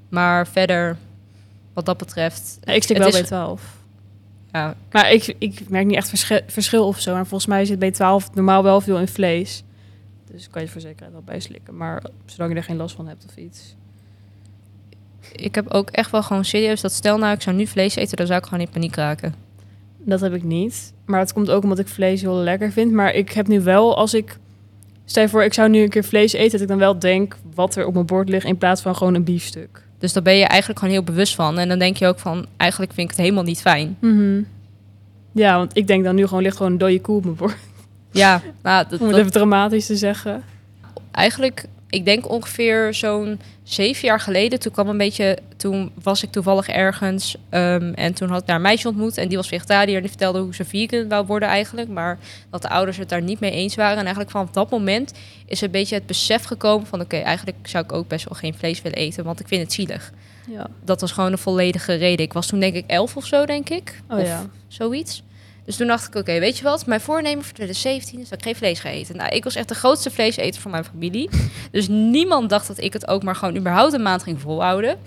Maar 0.08 0.46
verder, 0.46 0.96
wat 1.74 1.86
dat 1.86 1.96
betreft. 1.98 2.58
Ja, 2.62 2.72
ik 2.72 2.82
slik 2.82 2.98
wel 2.98 3.08
is- 3.08 3.20
B12. 3.30 3.78
Ja, 4.52 4.74
Maar 4.90 5.10
ik, 5.12 5.34
ik 5.38 5.68
merk 5.68 5.86
niet 5.86 5.96
echt 5.96 6.08
verschil, 6.08 6.40
verschil 6.46 6.86
of 6.86 7.00
zo. 7.00 7.10
En 7.16 7.26
volgens 7.26 7.46
mij 7.46 7.64
zit 7.64 7.78
B12 7.84 8.34
normaal 8.34 8.62
wel 8.62 8.80
veel 8.80 8.98
in 8.98 9.08
vlees. 9.08 9.62
Dus 10.30 10.48
kan 10.48 10.62
je 10.62 10.68
voor 10.68 10.80
zekerheid 10.80 11.12
wel 11.12 11.22
bijslikken. 11.22 11.76
Maar 11.76 12.02
zolang 12.26 12.52
je 12.52 12.58
er 12.58 12.64
geen 12.64 12.76
last 12.76 12.94
van 12.94 13.06
hebt 13.08 13.24
of 13.28 13.36
iets. 13.36 13.74
Ik 15.32 15.54
heb 15.54 15.68
ook 15.68 15.90
echt 15.90 16.10
wel 16.10 16.22
gewoon 16.22 16.44
serieus 16.44 16.80
dat 16.80 16.92
stel 16.92 17.18
nou 17.18 17.34
ik 17.34 17.42
zou 17.42 17.56
nu 17.56 17.66
vlees 17.66 17.94
eten, 17.94 18.16
dan 18.16 18.26
zou 18.26 18.38
ik 18.38 18.44
gewoon 18.44 18.60
in 18.60 18.68
paniek 18.70 18.94
raken. 18.96 19.34
Dat 19.98 20.20
heb 20.20 20.34
ik 20.34 20.42
niet. 20.42 20.92
Maar 21.04 21.20
het 21.20 21.32
komt 21.32 21.50
ook 21.50 21.62
omdat 21.62 21.78
ik 21.78 21.88
vlees 21.88 22.20
heel 22.20 22.34
lekker 22.34 22.72
vind. 22.72 22.92
Maar 22.92 23.14
ik 23.14 23.32
heb 23.32 23.46
nu 23.48 23.60
wel, 23.60 23.96
als 23.96 24.14
ik... 24.14 24.38
Stel 25.04 25.22
je 25.22 25.28
voor, 25.28 25.44
ik 25.44 25.54
zou 25.54 25.68
nu 25.68 25.82
een 25.82 25.88
keer 25.88 26.04
vlees 26.04 26.32
eten... 26.32 26.50
dat 26.52 26.60
ik 26.60 26.68
dan 26.68 26.78
wel 26.78 26.98
denk 26.98 27.36
wat 27.54 27.76
er 27.76 27.86
op 27.86 27.94
mijn 27.94 28.06
bord 28.06 28.28
ligt... 28.28 28.46
in 28.46 28.58
plaats 28.58 28.82
van 28.82 28.96
gewoon 28.96 29.14
een 29.14 29.24
biefstuk. 29.24 29.82
Dus 29.98 30.12
daar 30.12 30.22
ben 30.22 30.36
je 30.36 30.44
eigenlijk 30.44 30.78
gewoon 30.78 30.94
heel 30.94 31.04
bewust 31.04 31.34
van. 31.34 31.58
En 31.58 31.68
dan 31.68 31.78
denk 31.78 31.96
je 31.96 32.06
ook 32.06 32.18
van, 32.18 32.46
eigenlijk 32.56 32.92
vind 32.92 33.10
ik 33.10 33.16
het 33.16 33.24
helemaal 33.24 33.44
niet 33.44 33.60
fijn. 33.60 33.96
Ja, 35.32 35.56
want 35.56 35.76
ik 35.76 35.86
denk 35.86 36.04
dan 36.04 36.14
nu 36.14 36.26
gewoon... 36.26 36.42
ligt 36.42 36.56
gewoon 36.56 36.72
een 36.72 36.78
dode 36.78 37.00
koe 37.00 37.16
op 37.16 37.24
mijn 37.24 37.36
bord. 37.36 37.56
Ja, 38.10 38.42
nou, 38.62 38.84
dat, 38.88 38.98
Om 39.00 39.06
het 39.06 39.10
dat- 39.10 39.20
even 39.20 39.32
dramatisch 39.32 39.86
te 39.86 39.96
zeggen. 39.96 40.42
eigenlijk, 41.10 41.64
ik 41.90 42.04
denk 42.04 42.30
ongeveer 42.30 42.94
zo'n 42.94 43.40
zeven 43.62 44.08
jaar 44.08 44.20
geleden. 44.20 44.60
Toen 44.60 44.72
kwam 44.72 44.88
een 44.88 44.98
beetje, 44.98 45.38
toen 45.56 45.92
was 46.02 46.22
ik 46.22 46.30
toevallig 46.30 46.68
ergens. 46.68 47.36
ehm, 47.48 47.92
en 47.94 48.14
toen 48.14 48.28
had 48.28 48.40
ik 48.40 48.46
daar 48.46 48.56
een 48.56 48.62
meisje 48.62 48.88
ontmoet. 48.88 49.16
En 49.16 49.28
die 49.28 49.36
was 49.36 49.48
vegetariër. 49.48 49.94
En 49.94 50.00
die 50.00 50.10
vertelde 50.10 50.38
hoe 50.38 50.54
ze 50.54 50.64
vegan 50.64 51.08
wou 51.08 51.26
worden 51.26 51.48
eigenlijk. 51.48 51.88
Maar 51.88 52.18
dat 52.50 52.62
de 52.62 52.68
ouders 52.68 52.96
het 52.96 53.08
daar 53.08 53.22
niet 53.22 53.40
mee 53.40 53.50
eens 53.50 53.74
waren. 53.74 53.96
En 53.96 54.04
eigenlijk 54.04 54.30
vanaf 54.30 54.50
dat 54.50 54.70
moment 54.70 55.12
is 55.46 55.60
een 55.60 55.70
beetje 55.70 55.94
het 55.94 56.06
besef 56.06 56.44
gekomen 56.44 56.86
van... 56.86 57.00
oké, 57.00 57.16
eigenlijk 57.16 57.58
zou 57.62 57.84
ik 57.84 57.92
ook 57.92 58.08
best 58.08 58.28
wel 58.28 58.38
geen 58.38 58.54
vlees 58.54 58.82
willen 58.82 58.98
eten. 58.98 59.24
Want 59.24 59.40
ik 59.40 59.48
vind 59.48 59.62
het 59.62 59.72
zielig. 59.72 60.12
Ja. 60.46 60.66
Dat 60.84 61.00
was 61.00 61.12
gewoon 61.12 61.32
een 61.32 61.38
volledige 61.38 61.94
reden. 61.94 62.24
Ik 62.24 62.32
was 62.32 62.46
toen 62.46 62.60
denk 62.60 62.74
ik 62.74 62.84
elf 62.86 63.16
of 63.16 63.26
zo, 63.26 63.46
denk 63.46 63.68
ik. 63.68 64.00
Oh 64.08 64.18
of 64.18 64.26
ja. 64.26 64.46
zoiets. 64.68 65.22
Dus 65.70 65.78
toen 65.78 65.88
dacht 65.88 66.06
ik, 66.06 66.14
oké, 66.14 66.38
weet 66.38 66.58
je 66.58 66.64
wat? 66.64 66.86
Mijn 66.86 67.00
voornemen 67.00 67.44
voor 67.44 67.52
2017 67.54 68.20
is 68.20 68.28
dat 68.28 68.38
ik 68.38 68.44
geen 68.44 68.56
vlees 68.56 68.80
ga 68.80 68.88
eten. 68.88 69.16
Nou, 69.16 69.30
ik 69.30 69.44
was 69.44 69.54
echt 69.54 69.68
de 69.68 69.74
grootste 69.74 70.10
vleeseter 70.10 70.60
van 70.60 70.70
mijn 70.70 70.84
familie. 70.84 71.30
Dus 71.70 71.88
niemand 71.88 72.50
dacht 72.50 72.66
dat 72.66 72.80
ik 72.80 72.92
het 72.92 73.08
ook 73.08 73.22
maar 73.22 73.36
gewoon 73.36 73.56
überhaupt 73.56 73.92
een 73.92 74.02
maand 74.02 74.22
ging 74.22 74.40
volhouden. 74.40 74.98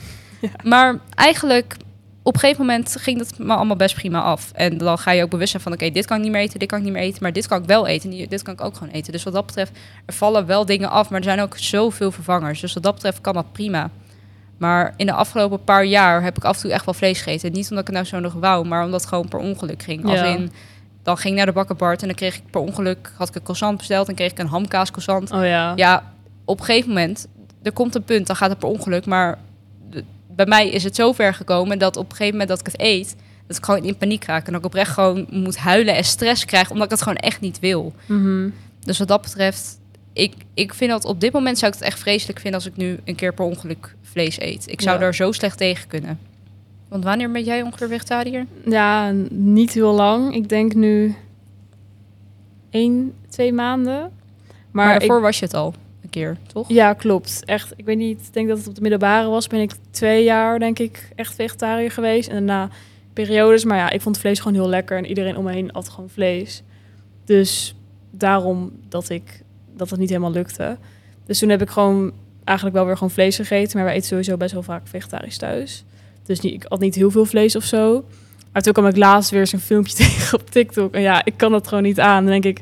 Ja. 0.42 0.50
Maar 0.64 1.00
eigenlijk, 1.16 1.76
op 2.22 2.34
een 2.34 2.40
gegeven 2.40 2.66
moment 2.66 2.96
ging 3.00 3.18
dat 3.18 3.38
me 3.38 3.54
allemaal 3.54 3.76
best 3.76 3.96
prima 3.96 4.22
af. 4.22 4.52
En 4.54 4.78
dan 4.78 4.98
ga 4.98 5.12
je 5.12 5.24
ook 5.24 5.30
bewust 5.30 5.52
zijn 5.52 5.64
van, 5.64 5.74
oké, 5.74 5.90
dit 5.90 6.06
kan 6.06 6.18
ik 6.18 6.24
niet 6.24 6.32
meer 6.32 6.42
eten, 6.42 6.60
dit 6.60 6.68
kan 6.68 6.78
ik 6.78 6.84
niet 6.84 6.94
meer 6.94 7.04
eten. 7.04 7.22
Maar 7.22 7.34
dit 7.34 7.48
kan 7.48 7.62
ik 7.62 7.68
wel 7.68 7.88
eten, 7.88 8.12
en 8.12 8.28
dit 8.30 8.42
kan 8.42 8.54
ik 8.54 8.62
ook 8.62 8.78
gewoon 8.78 8.94
eten. 8.94 9.12
Dus 9.12 9.24
wat 9.24 9.34
dat 9.34 9.46
betreft, 9.46 9.72
er 10.06 10.14
vallen 10.14 10.46
wel 10.46 10.66
dingen 10.66 10.90
af. 10.90 11.10
Maar 11.10 11.20
er 11.20 11.26
zijn 11.26 11.42
ook 11.42 11.58
zoveel 11.58 12.12
vervangers. 12.12 12.60
Dus 12.60 12.74
wat 12.74 12.84
dat 12.84 12.94
betreft 12.94 13.22
kan 13.22 13.34
dat 13.34 13.52
prima. 13.52 13.90
Maar 14.64 14.94
in 14.98 15.06
de 15.06 15.12
afgelopen 15.14 15.64
paar 15.64 15.86
jaar 15.86 16.24
heb 16.24 16.38
ik 16.38 16.44
af 16.44 16.56
en 16.56 16.62
toe 16.62 16.72
echt 16.72 16.86
wel 16.86 16.94
vlees 16.94 17.22
gegeten. 17.22 17.52
Niet 17.52 17.70
omdat 17.70 17.80
ik 17.90 17.96
het 17.96 17.96
nou 17.96 18.06
zo 18.08 18.20
nog 18.20 18.34
wou, 18.34 18.66
maar 18.68 18.84
omdat 18.86 19.00
het 19.02 19.10
gewoon 19.10 19.28
per 19.28 19.40
ongeluk 19.40 19.84
ging. 19.84 20.06
Als 20.06 20.20
Ja. 20.20 20.26
in, 20.26 20.52
dan 21.04 21.18
ging 21.18 21.30
ik 21.30 21.38
naar 21.38 21.46
de 21.46 21.52
bakkerbart 21.52 22.02
en 22.02 22.08
dan 22.08 22.16
kreeg 22.16 22.36
ik 22.36 22.42
per 22.50 22.62
ongeluk, 22.62 23.12
had 23.18 23.28
ik 23.30 23.36
een 23.36 23.42
croissant 23.44 23.78
besteld 23.78 24.08
en 24.08 24.16
kreeg 24.16 24.32
ik 24.32 24.40
een 24.40 24.48
hamkaas 24.48 24.90
croissant. 24.92 25.32
Oh 25.32 25.46
ja. 25.46 25.74
Ja, 25.76 26.14
op 26.46 26.60
een 26.60 26.66
gegeven 26.66 26.88
moment, 26.90 27.28
er 27.64 27.72
komt 27.72 27.96
een 27.96 28.04
punt, 28.04 28.28
dan 28.28 28.36
gaat 28.36 28.50
het 28.50 28.60
per 28.60 28.70
ongeluk. 28.70 29.06
Maar 29.06 29.38
de- 29.90 30.04
bij 30.36 30.46
mij 30.46 30.70
is 30.70 30.84
het 30.84 30.96
zo 30.96 31.12
ver 31.12 31.34
gekomen 31.34 31.80
dat 31.80 31.98
op 31.98 32.04
een 32.10 32.16
gegeven 32.16 32.32
moment 32.32 32.50
dat 32.50 32.60
ik 32.60 32.66
het 32.66 32.82
eet, 32.82 33.16
dat 33.48 33.58
ik 33.58 33.66
gewoon 33.66 33.84
in 33.84 33.98
paniek 33.98 34.24
raak. 34.26 34.46
En 34.46 34.52
dat 34.52 34.62
ik 34.62 34.68
oprecht 34.68 34.92
gewoon 34.92 35.26
moet 35.30 35.58
huilen 35.58 35.96
en 35.96 36.04
stress 36.04 36.46
krijg, 36.46 36.70
omdat 36.70 36.86
ik 36.86 36.92
het 36.92 37.02
gewoon 37.02 37.18
echt 37.18 37.40
niet 37.42 37.60
wil. 37.60 37.94
Mhm. 38.06 38.50
Dus 38.80 39.00
wat 39.00 39.08
dat 39.08 39.22
betreft, 39.22 39.80
ik, 40.14 40.34
ik 40.54 40.74
vind 40.74 40.92
dat 40.92 41.06
op 41.06 41.20
dit 41.20 41.34
moment 41.34 41.58
zou 41.58 41.72
ik 41.72 41.78
het 41.80 41.88
echt 41.88 42.00
vreselijk 42.00 42.40
vinden 42.40 42.60
als 42.60 42.70
ik 42.70 42.78
nu 42.78 43.00
een 43.06 43.16
keer 43.16 43.34
per 43.34 43.46
ongeluk 43.46 43.96
vlees 44.02 44.40
eet. 44.40 44.68
Ik 44.72 44.82
zou 44.82 44.96
Ja. 44.96 45.02
daar 45.02 45.16
zo 45.16 45.32
slecht 45.32 45.58
tegen 45.58 45.88
kunnen. 45.88 46.20
Want 46.88 47.04
wanneer 47.04 47.32
ben 47.32 47.44
jij 47.44 47.62
ongeveer 47.62 47.88
vegetariër? 47.88 48.46
Ja, 48.66 49.12
niet 49.30 49.74
heel 49.74 49.94
lang. 49.94 50.36
Ik 50.36 50.50
denk 50.50 50.74
nu 50.74 51.16
één, 52.70 53.14
twee 53.30 53.54
maanden. 53.54 54.00
Maar, 54.02 54.10
Maar, 54.86 54.94
ik- 54.94 55.00
daarvoor 55.00 55.22
was 55.22 55.40
je 55.40 55.46
het 55.46 55.54
al 55.54 55.74
een 56.04 56.10
keer, 56.10 56.38
toch? 56.54 56.70
ja, 56.70 56.94
klopt. 56.94 57.46
Echt, 57.46 57.74
ik 57.76 57.86
weet 57.86 57.98
niet. 57.98 58.20
Ik 58.28 58.34
denk 58.34 58.48
dat 58.48 58.58
het 58.58 58.68
op 58.68 58.76
de 58.76 58.82
middelbare 58.82 59.28
was. 59.30 59.48
Ben 59.48 59.60
ik 59.62 59.72
twee 59.92 60.24
jaar, 60.24 60.60
denk 60.60 60.80
ik, 60.80 61.10
echt 61.16 61.36
vegetariër 61.36 61.92
geweest. 61.92 62.28
En 62.30 62.34
daarna 62.36 62.70
periodes. 63.14 63.64
Maar 63.66 63.78
ja, 63.78 63.90
ik 63.90 64.02
vond 64.02 64.18
vlees 64.18 64.40
gewoon 64.40 64.54
heel 64.54 64.70
lekker. 64.70 64.98
En 64.98 65.06
iedereen 65.06 65.38
om 65.38 65.44
me 65.44 65.52
heen 65.52 65.72
at 65.72 65.90
gewoon 65.90 66.10
vlees. 66.10 66.64
Dus 67.26 67.76
daarom 68.12 68.72
dat 68.90 69.10
ik 69.10 69.43
dat 69.78 69.90
het 69.90 70.00
niet 70.00 70.10
helemaal 70.10 70.32
lukte. 70.32 70.78
Dus 71.26 71.40
toen 71.40 71.50
heb 71.50 71.62
ik 71.62 71.70
gewoon 71.70 72.14
eigenlijk 72.44 72.78
wel 72.78 72.86
weer 72.86 72.98
gewoon 72.98 73.14
vlees 73.14 73.36
gegeten. 73.36 73.78
Maar 73.78 73.86
wij 73.86 73.96
eten 73.96 74.08
sowieso 74.08 74.38
best 74.38 74.54
wel 74.54 74.64
vaak 74.64 74.88
vegetarisch 74.88 75.38
thuis. 75.38 75.84
Dus 76.26 76.40
niet, 76.40 76.54
ik 76.54 76.66
at 76.66 76.80
niet 76.80 76.96
heel 76.96 77.12
veel 77.12 77.26
vlees 77.26 77.56
of 77.56 77.64
zo. 77.64 78.06
Maar 78.52 78.62
toen 78.62 78.74
kwam 78.74 78.88
ik 78.88 78.98
laatst 78.98 79.30
weer 79.30 79.48
zo'n 79.48 79.60
filmpje 79.60 79.96
tegen 80.04 80.40
op 80.40 80.50
TikTok. 80.50 80.94
En 80.94 81.02
ja, 81.02 81.26
ik 81.26 81.34
kan 81.38 81.52
dat 81.52 81.68
gewoon 81.68 81.84
niet 81.84 82.00
aan. 82.00 82.24
Dan 82.24 82.32
denk 82.42 82.46
ik, 82.58 82.62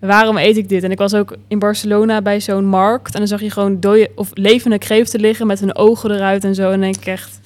waarom 0.00 0.36
eet 0.36 0.56
ik 0.56 0.68
dit? 0.68 0.82
En 0.82 0.90
ik 0.90 0.98
was 0.98 1.14
ook 1.14 1.36
in 1.48 1.58
Barcelona 1.58 2.22
bij 2.22 2.40
zo'n 2.40 2.66
markt. 2.66 3.12
En 3.12 3.18
dan 3.18 3.28
zag 3.28 3.40
je 3.40 3.50
gewoon 3.50 3.80
dode 3.80 4.10
of 4.14 4.30
levende 4.32 4.78
kreeften 4.78 5.20
liggen 5.20 5.46
met 5.46 5.60
hun 5.60 5.76
ogen 5.76 6.10
eruit 6.10 6.44
en 6.44 6.54
zo. 6.54 6.64
En 6.64 6.70
dan 6.70 6.80
denk 6.80 6.96
ik 6.96 7.06
echt, 7.06 7.40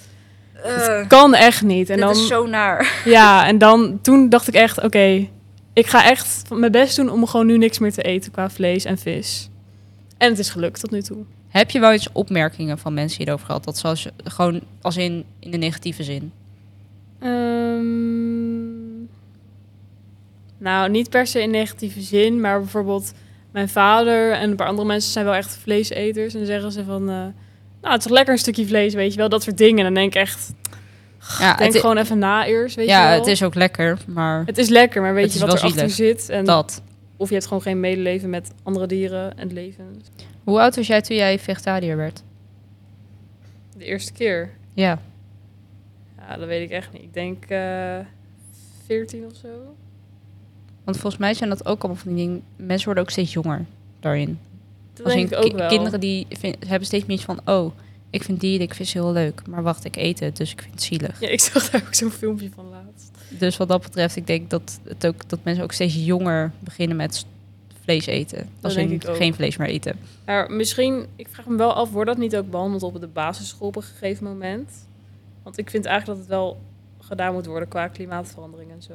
het 0.52 1.06
kan 1.06 1.34
echt 1.34 1.62
niet. 1.62 1.90
En 1.90 2.00
dan, 2.00 2.14
zo 2.14 2.46
naar. 2.46 3.02
ja, 3.04 3.46
en 3.46 3.58
dan 3.58 3.98
toen 4.02 4.28
dacht 4.28 4.48
ik 4.48 4.54
echt, 4.54 4.82
oké, 4.82 5.28
ik 5.72 5.86
ga 5.86 6.10
echt 6.10 6.50
mijn 6.50 6.72
best 6.72 6.96
doen 6.96 7.10
om 7.10 7.26
gewoon 7.26 7.46
nu 7.46 7.58
niks 7.58 7.78
meer 7.78 7.92
te 7.92 8.02
eten 8.02 8.32
qua 8.32 8.50
vlees 8.50 8.84
en 8.84 8.98
vis. 8.98 9.48
En 10.18 10.28
het 10.28 10.38
is 10.38 10.50
gelukt 10.50 10.80
tot 10.80 10.90
nu 10.90 11.02
toe. 11.02 11.24
Heb 11.48 11.70
je 11.70 11.80
wel 11.80 11.92
eens 11.92 12.12
opmerkingen 12.12 12.78
van 12.78 12.94
mensen 12.94 13.18
hierover 13.18 13.46
gehad? 13.46 13.64
Dat 13.64 13.78
zoals 13.78 14.08
gewoon 14.24 14.60
als 14.80 14.96
in, 14.96 15.24
in 15.38 15.50
de 15.50 15.56
negatieve 15.56 16.02
zin. 16.02 16.32
Ehm, 17.18 18.52
nou, 20.58 20.90
niet 20.90 21.10
per 21.10 21.26
se 21.26 21.42
in 21.42 21.50
negatieve 21.50 22.00
zin, 22.00 22.40
maar 22.40 22.60
bijvoorbeeld 22.60 23.12
mijn 23.50 23.68
vader 23.68 24.32
en 24.32 24.50
een 24.50 24.56
paar 24.56 24.68
andere 24.68 24.86
mensen 24.86 25.12
zijn 25.12 25.24
wel 25.24 25.34
echt 25.34 25.56
vleeseters. 25.56 26.32
En 26.32 26.38
dan 26.38 26.48
zeggen 26.48 26.72
ze 26.72 26.84
van, 26.84 27.00
eh, 27.00 27.16
nou, 27.80 27.94
het 27.94 27.98
is 27.98 28.02
toch 28.02 28.12
lekker 28.12 28.32
een 28.32 28.38
stukje 28.38 28.66
vlees, 28.66 28.94
weet 28.94 29.12
je 29.12 29.18
wel, 29.18 29.28
dat 29.28 29.42
soort 29.42 29.58
dingen. 29.58 29.78
En 29.78 29.84
dan 29.84 29.94
denk 29.94 30.14
ik 30.14 30.20
echt, 30.20 30.52
Ja, 31.38 31.54
denk 31.54 31.72
het, 31.72 31.80
gewoon 31.80 31.96
even 31.96 32.18
na 32.18 32.46
eerst, 32.46 32.76
weet 32.76 32.86
je 32.86 32.92
ja 32.92 33.08
wel. 33.08 33.18
het 33.18 33.26
is 33.26 33.42
ook 33.42 33.54
lekker, 33.54 33.98
maar 34.06 34.42
Het 34.46 34.58
is 34.58 34.68
lekker, 34.68 35.02
maar 35.02 35.14
weet 35.14 35.24
Het 35.24 35.32
je 35.32 35.38
wat 35.38 35.48
wel 35.48 35.58
erachter 35.62 35.90
zit? 35.90 36.28
En 36.28 36.44
dat. 36.44 36.82
Of 37.16 37.28
je 37.28 37.34
hebt 37.34 37.46
gewoon 37.46 37.62
geen 37.62 37.80
medeleven 37.80 38.30
met 38.30 38.50
andere 38.62 38.86
dieren 38.86 39.38
en 39.38 39.52
levens. 39.52 40.08
Hoe 40.44 40.60
oud 40.60 40.76
was 40.76 40.86
jij 40.86 41.00
toen 41.00 41.16
jij 41.16 41.38
vegetariër 41.38 41.96
werd? 41.96 42.22
De 43.76 43.84
eerste 43.84 44.12
keer? 44.12 44.50
Ja. 44.74 44.98
Ja, 46.18 46.36
dat 46.36 46.46
weet 46.46 46.62
ik 46.62 46.70
echt 46.70 46.92
niet. 46.92 47.02
Ik 47.02 47.14
denk 47.14 47.44
eh 47.44 47.98
14 48.86 49.24
of 49.24 49.36
zo. 49.36 49.48
Want 50.84 50.96
volgens 50.96 51.22
mij 51.22 51.34
zijn 51.34 51.48
dat 51.48 51.66
ook 51.66 51.82
allemaal 51.82 52.02
van 52.02 52.14
die 52.14 52.24
dingen. 52.26 52.42
Mensen 52.56 52.84
worden 52.84 53.02
ook 53.04 53.10
steeds 53.10 53.32
jonger 53.32 53.64
daarin. 54.00 54.38
Dat 54.94 55.04
Als 55.04 55.14
denk 55.14 55.30
ik 55.30 55.44
ook 55.44 55.52
wel. 55.52 55.68
kinderen 55.68 56.00
die 56.00 56.26
hebben 56.66 56.86
steeds 56.86 57.06
meer 57.06 57.16
iets 57.16 57.24
van... 57.24 57.40
Oh, 57.44 57.72
ik 58.12 58.22
vind 58.22 58.40
dieren, 58.40 58.66
ik 58.66 58.74
vind 58.74 58.88
ze 58.88 58.98
heel 58.98 59.12
leuk. 59.12 59.42
Maar 59.46 59.62
wacht, 59.62 59.84
ik 59.84 59.96
eet 59.96 60.20
het, 60.20 60.36
dus 60.36 60.52
ik 60.52 60.60
vind 60.60 60.72
het 60.74 60.82
zielig. 60.82 61.20
Ja, 61.20 61.28
ik 61.28 61.40
zag 61.40 61.70
daar 61.70 61.82
ook 61.86 61.94
zo'n 61.94 62.10
filmpje 62.10 62.50
van 62.54 62.68
laatst. 62.68 63.10
Dus 63.28 63.56
wat 63.56 63.68
dat 63.68 63.82
betreft, 63.82 64.16
ik 64.16 64.26
denk 64.26 64.50
dat, 64.50 64.80
het 64.84 65.06
ook, 65.06 65.28
dat 65.28 65.38
mensen 65.42 65.64
ook 65.64 65.72
steeds 65.72 66.04
jonger 66.04 66.52
beginnen 66.58 66.96
met 66.96 67.26
vlees 67.82 68.06
eten. 68.06 68.48
Als 68.60 68.78
ook. 68.78 69.16
geen 69.16 69.34
vlees 69.34 69.56
meer 69.56 69.68
eten. 69.68 69.96
Maar 70.26 70.50
misschien, 70.50 71.06
ik 71.16 71.28
vraag 71.30 71.46
me 71.46 71.56
wel 71.56 71.72
af, 71.72 71.90
wordt 71.90 72.08
dat 72.08 72.18
niet 72.18 72.36
ook 72.36 72.50
behandeld 72.50 72.82
op 72.82 73.00
de 73.00 73.06
basisschool 73.06 73.68
op 73.68 73.76
een 73.76 73.82
gegeven 73.82 74.24
moment? 74.24 74.70
Want 75.42 75.58
ik 75.58 75.70
vind 75.70 75.84
eigenlijk 75.84 76.18
dat 76.18 76.28
het 76.28 76.36
wel 76.38 76.60
gedaan 77.00 77.32
moet 77.32 77.46
worden 77.46 77.68
qua 77.68 77.88
klimaatverandering 77.88 78.70
en 78.70 78.82
zo. 78.82 78.94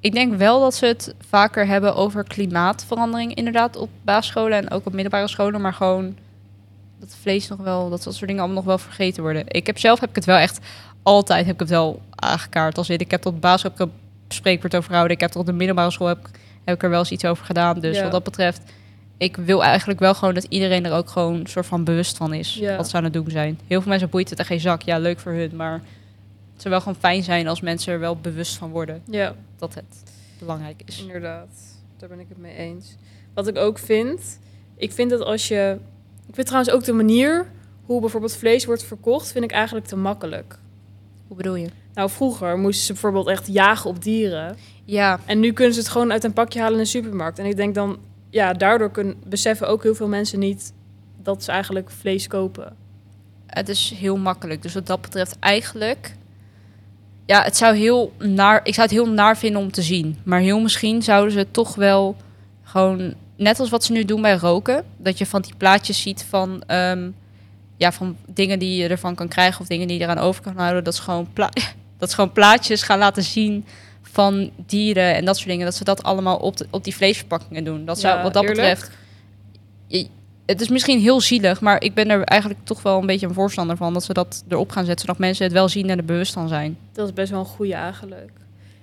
Ik 0.00 0.12
denk 0.12 0.34
wel 0.34 0.60
dat 0.60 0.74
ze 0.74 0.86
het 0.86 1.14
vaker 1.28 1.66
hebben 1.66 1.94
over 1.94 2.24
klimaatverandering 2.24 3.34
inderdaad 3.34 3.76
op 3.76 3.90
basisscholen 4.02 4.58
en 4.58 4.70
ook 4.70 4.86
op 4.86 4.92
middelbare 4.92 5.28
scholen, 5.28 5.60
maar 5.60 5.74
gewoon 5.74 6.16
dat 7.08 7.16
vlees 7.20 7.48
nog 7.48 7.58
wel, 7.58 7.90
dat 7.90 8.02
soort 8.02 8.18
dingen 8.18 8.36
allemaal 8.38 8.56
nog 8.56 8.64
wel 8.64 8.78
vergeten 8.78 9.22
worden. 9.22 9.44
Ik 9.48 9.66
heb 9.66 9.78
zelf 9.78 10.00
heb 10.00 10.08
ik 10.08 10.14
het 10.14 10.24
wel 10.24 10.36
echt 10.36 10.58
altijd 11.02 11.44
heb 11.46 11.54
ik 11.54 11.60
het 11.60 11.68
wel 11.68 12.00
aangekaart 12.14 12.78
als 12.78 12.90
ik 12.90 13.10
heb 13.10 13.22
tot 13.22 13.40
basis 13.40 13.62
heb 13.62 13.72
ik 13.72 13.78
een 13.78 13.90
spreekwoord 14.28 14.74
over 14.76 14.88
gehouden, 14.88 15.14
ik 15.16 15.20
heb 15.22 15.30
tot 15.30 15.46
de 15.46 15.52
middelbare 15.52 15.90
school 15.90 16.06
heb, 16.06 16.18
ik- 16.18 16.38
heb 16.64 16.74
ik 16.74 16.82
er 16.82 16.90
wel 16.90 16.98
eens 16.98 17.10
iets 17.10 17.24
over 17.24 17.44
gedaan. 17.44 17.80
Dus 17.80 17.96
Ja. 17.96 18.02
wat 18.02 18.12
dat 18.12 18.22
betreft, 18.24 18.60
ik 19.16 19.36
wil 19.36 19.64
eigenlijk 19.64 20.00
wel 20.00 20.14
gewoon 20.14 20.34
dat 20.34 20.44
iedereen 20.48 20.84
er 20.86 20.92
ook 20.92 21.08
gewoon 21.10 21.34
een 21.34 21.46
soort 21.46 21.66
van 21.66 21.84
bewust 21.84 22.16
van 22.16 22.34
is 22.34 22.54
Ja. 22.54 22.76
wat 22.76 22.88
ze 22.88 22.96
aan 22.96 23.04
het 23.04 23.12
doen 23.12 23.30
zijn. 23.30 23.58
Heel 23.66 23.80
veel 23.80 23.90
mensen 23.90 24.08
boeit 24.10 24.30
het 24.30 24.38
er 24.38 24.44
geen 24.44 24.60
zak, 24.60 24.82
ja 24.82 24.98
leuk 24.98 25.18
voor 25.20 25.32
hun, 25.32 25.56
maar 25.56 25.82
zou 26.56 26.68
wel 26.74 26.80
gewoon 26.80 26.98
fijn 27.00 27.22
zijn 27.22 27.48
als 27.48 27.60
mensen 27.60 27.92
er 27.92 27.98
wel 28.00 28.16
bewust 28.16 28.56
van 28.56 28.70
worden 28.70 29.02
Ja, 29.10 29.34
dat 29.58 29.74
het 29.74 30.02
belangrijk 30.38 30.82
is. 30.84 31.00
inderdaad. 31.00 31.48
Daar 31.96 32.08
ben 32.08 32.20
ik 32.20 32.26
het 32.28 32.38
mee 32.38 32.56
eens. 32.56 32.96
Wat 33.34 33.46
ik 33.48 33.56
ook 33.58 33.78
vind, 33.78 34.38
ik 34.76 34.92
vind 34.92 35.10
dat 35.10 35.20
als 35.20 35.48
je... 35.48 35.76
Ik 36.28 36.34
vind 36.34 36.46
trouwens 36.46 36.74
ook 36.74 36.84
de 36.84 36.92
manier 36.92 37.46
hoe 37.84 38.00
bijvoorbeeld 38.00 38.36
vlees 38.36 38.64
wordt 38.64 38.84
verkocht, 38.84 39.32
vind 39.32 39.44
ik 39.44 39.52
eigenlijk 39.52 39.86
te 39.86 39.96
makkelijk. 39.96 40.58
Hoe 41.26 41.36
bedoel 41.36 41.54
je? 41.54 41.68
Nou, 41.94 42.10
vroeger 42.10 42.58
moesten 42.58 42.84
ze 42.86 42.92
bijvoorbeeld 42.92 43.28
echt 43.28 43.46
jagen 43.46 43.90
op 43.90 44.02
dieren. 44.02 44.56
Ja, 44.84 45.20
En 45.26 45.40
nu 45.40 45.52
kunnen 45.52 45.74
ze 45.74 45.80
het 45.80 45.88
gewoon 45.88 46.12
uit 46.12 46.24
een 46.24 46.32
pakje 46.32 46.60
halen 46.60 46.76
in 46.76 46.82
de 46.82 46.88
supermarkt. 46.88 47.38
En 47.38 47.46
ik 47.46 47.56
denk 47.56 47.74
dan, 47.74 47.98
ja, 48.30 48.52
daardoor 48.52 48.90
kunnen, 48.90 49.16
beseffen 49.26 49.68
ook 49.68 49.82
heel 49.82 49.94
veel 49.94 50.08
mensen 50.08 50.38
niet 50.38 50.72
dat 51.22 51.44
ze 51.44 51.50
eigenlijk 51.50 51.90
vlees 51.90 52.26
kopen. 52.26 52.76
het 53.46 53.68
is 53.68 53.94
heel 53.96 54.16
makkelijk. 54.16 54.62
Dus 54.62 54.74
wat 54.74 54.86
dat 54.86 55.00
betreft 55.00 55.38
eigenlijk... 55.38 56.14
Ja, 57.26 57.42
het 57.42 57.56
zou 57.56 57.76
heel 57.76 58.12
naar... 58.18 58.60
Ik 58.64 58.74
zou 58.74 58.86
het 58.86 58.96
heel 58.96 59.08
naar 59.08 59.36
vinden 59.36 59.60
om 59.60 59.72
te 59.72 59.82
zien. 59.82 60.18
Maar 60.24 60.40
heel 60.40 60.60
misschien 60.60 61.02
zouden 61.02 61.32
ze 61.32 61.46
toch 61.50 61.74
wel 61.74 62.16
gewoon... 62.62 63.14
Net 63.42 63.60
als 63.60 63.70
wat 63.70 63.84
ze 63.84 63.92
nu 63.92 64.04
doen 64.04 64.22
bij 64.22 64.34
roken. 64.36 64.84
Dat 64.96 65.18
je 65.18 65.26
van 65.26 65.42
die 65.42 65.54
plaatjes 65.56 66.02
ziet 66.02 66.24
van... 66.28 66.62
ehm, 66.66 67.10
ja, 67.76 67.92
van 67.92 68.16
dingen 68.26 68.58
die 68.58 68.76
je 68.82 68.88
ervan 68.88 69.14
kan 69.14 69.28
krijgen 69.28 69.60
of 69.60 69.66
dingen 69.66 69.88
die 69.88 69.98
je 69.98 70.02
eraan 70.04 70.18
over 70.18 70.42
kan 70.42 70.56
houden. 70.56 70.84
Dat 70.84 70.94
ze 70.94 71.02
gewoon, 71.02 71.28
dat 71.98 72.08
ze 72.08 72.14
gewoon 72.14 72.32
plaatjes 72.32 72.82
gaan 72.82 72.98
laten 72.98 73.22
zien 73.22 73.64
van 74.02 74.50
dieren 74.66 75.14
en 75.14 75.24
dat 75.24 75.36
soort 75.36 75.48
dingen. 75.48 75.64
Dat 75.64 75.74
ze 75.74 75.84
dat 75.84 76.02
allemaal 76.02 76.36
op, 76.36 76.56
de, 76.56 76.66
op 76.70 76.84
die 76.84 76.94
vleesverpakkingen 76.96 77.64
doen. 77.64 77.84
Dat 77.84 78.00
zou 78.00 78.16
Ja, 78.16 78.22
wat 78.22 78.32
dat 78.32 78.42
eerlijk? 78.42 78.60
betreft... 78.60 78.90
Je- 79.86 80.06
het 80.46 80.60
is 80.60 80.68
misschien 80.68 81.00
heel 81.00 81.20
zielig, 81.20 81.60
maar 81.60 81.82
ik 81.82 81.94
ben 81.94 82.10
er 82.10 82.22
eigenlijk 82.24 82.60
toch 82.64 82.82
wel 82.82 82.98
een 83.00 83.06
beetje 83.06 83.26
een 83.26 83.34
voorstander 83.34 83.76
van. 83.76 83.92
Dat 83.92 84.04
ze 84.04 84.12
dat 84.12 84.44
erop 84.48 84.70
gaan 84.70 84.84
zetten, 84.84 85.06
zodat 85.06 85.20
mensen 85.20 85.44
het 85.44 85.52
wel 85.52 85.68
zien 85.68 85.90
en 85.90 85.98
er 85.98 86.04
bewust 86.04 86.32
van 86.32 86.48
zijn. 86.48 86.78
Dat 86.92 87.06
is 87.06 87.12
best 87.14 87.30
wel 87.30 87.40
een 87.40 87.46
goede 87.46 87.74
eigenlijk. 87.74 88.30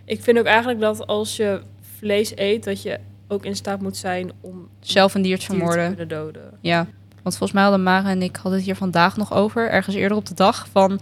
Ik 0.06 0.24
vind 0.24 0.40
ook 0.40 0.46
eigenlijk 0.46 0.80
dat 0.80 1.08
als 1.08 1.36
je 1.36 1.62
vlees 2.00 2.32
eet, 2.36 2.64
dat 2.64 2.82
je 2.82 3.00
ook 3.32 3.46
in 3.46 3.56
staat 3.56 3.82
moet 3.82 3.98
zijn 3.98 4.32
om 4.42 4.68
Zelf 4.80 5.14
een 5.14 5.22
dier 5.22 5.40
te 5.40 5.52
dier 5.52 5.60
te 5.60 5.66
vermoorden. 5.72 6.08
doden. 6.08 6.52
Ja, 6.62 6.88
want 7.24 7.38
volgens 7.38 7.52
mij 7.52 7.64
hadden 7.64 7.84
Mara 7.84 8.10
en 8.10 8.22
ik 8.22 8.36
hadden 8.36 8.54
het 8.54 8.64
hier 8.64 8.76
vandaag 8.76 9.18
nog 9.18 9.34
over, 9.34 9.70
ergens 9.70 9.96
eerder 9.96 10.18
op 10.18 10.26
de 10.26 10.34
dag, 10.34 10.68
van 10.72 11.00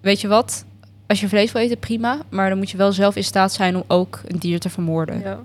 weet 0.00 0.20
je 0.20 0.28
wat, 0.28 0.64
als 1.06 1.20
je 1.20 1.28
vlees 1.28 1.52
wil 1.52 1.62
eten, 1.62 1.78
prima, 1.78 2.18
maar 2.28 2.48
dan 2.48 2.58
moet 2.58 2.70
je 2.70 2.76
wel 2.76 2.92
zelf 2.92 3.16
in 3.16 3.24
staat 3.24 3.52
zijn 3.52 3.76
om 3.76 3.84
ook 3.86 4.20
een 4.26 4.38
dier 4.38 4.60
te 4.60 4.68
vermoorden. 4.68 5.20
Ja. 5.20 5.40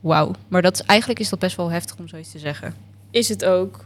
Wauw, 0.00 0.30
maar 0.48 0.62
dat 0.62 0.74
is, 0.74 0.82
eigenlijk 0.82 1.20
is 1.20 1.28
dat 1.28 1.38
best 1.38 1.56
wel 1.56 1.70
heftig 1.70 1.98
om 1.98 2.08
zoiets 2.08 2.30
te 2.30 2.38
zeggen. 2.38 2.74
Is 3.10 3.28
het 3.28 3.44
ook. 3.44 3.84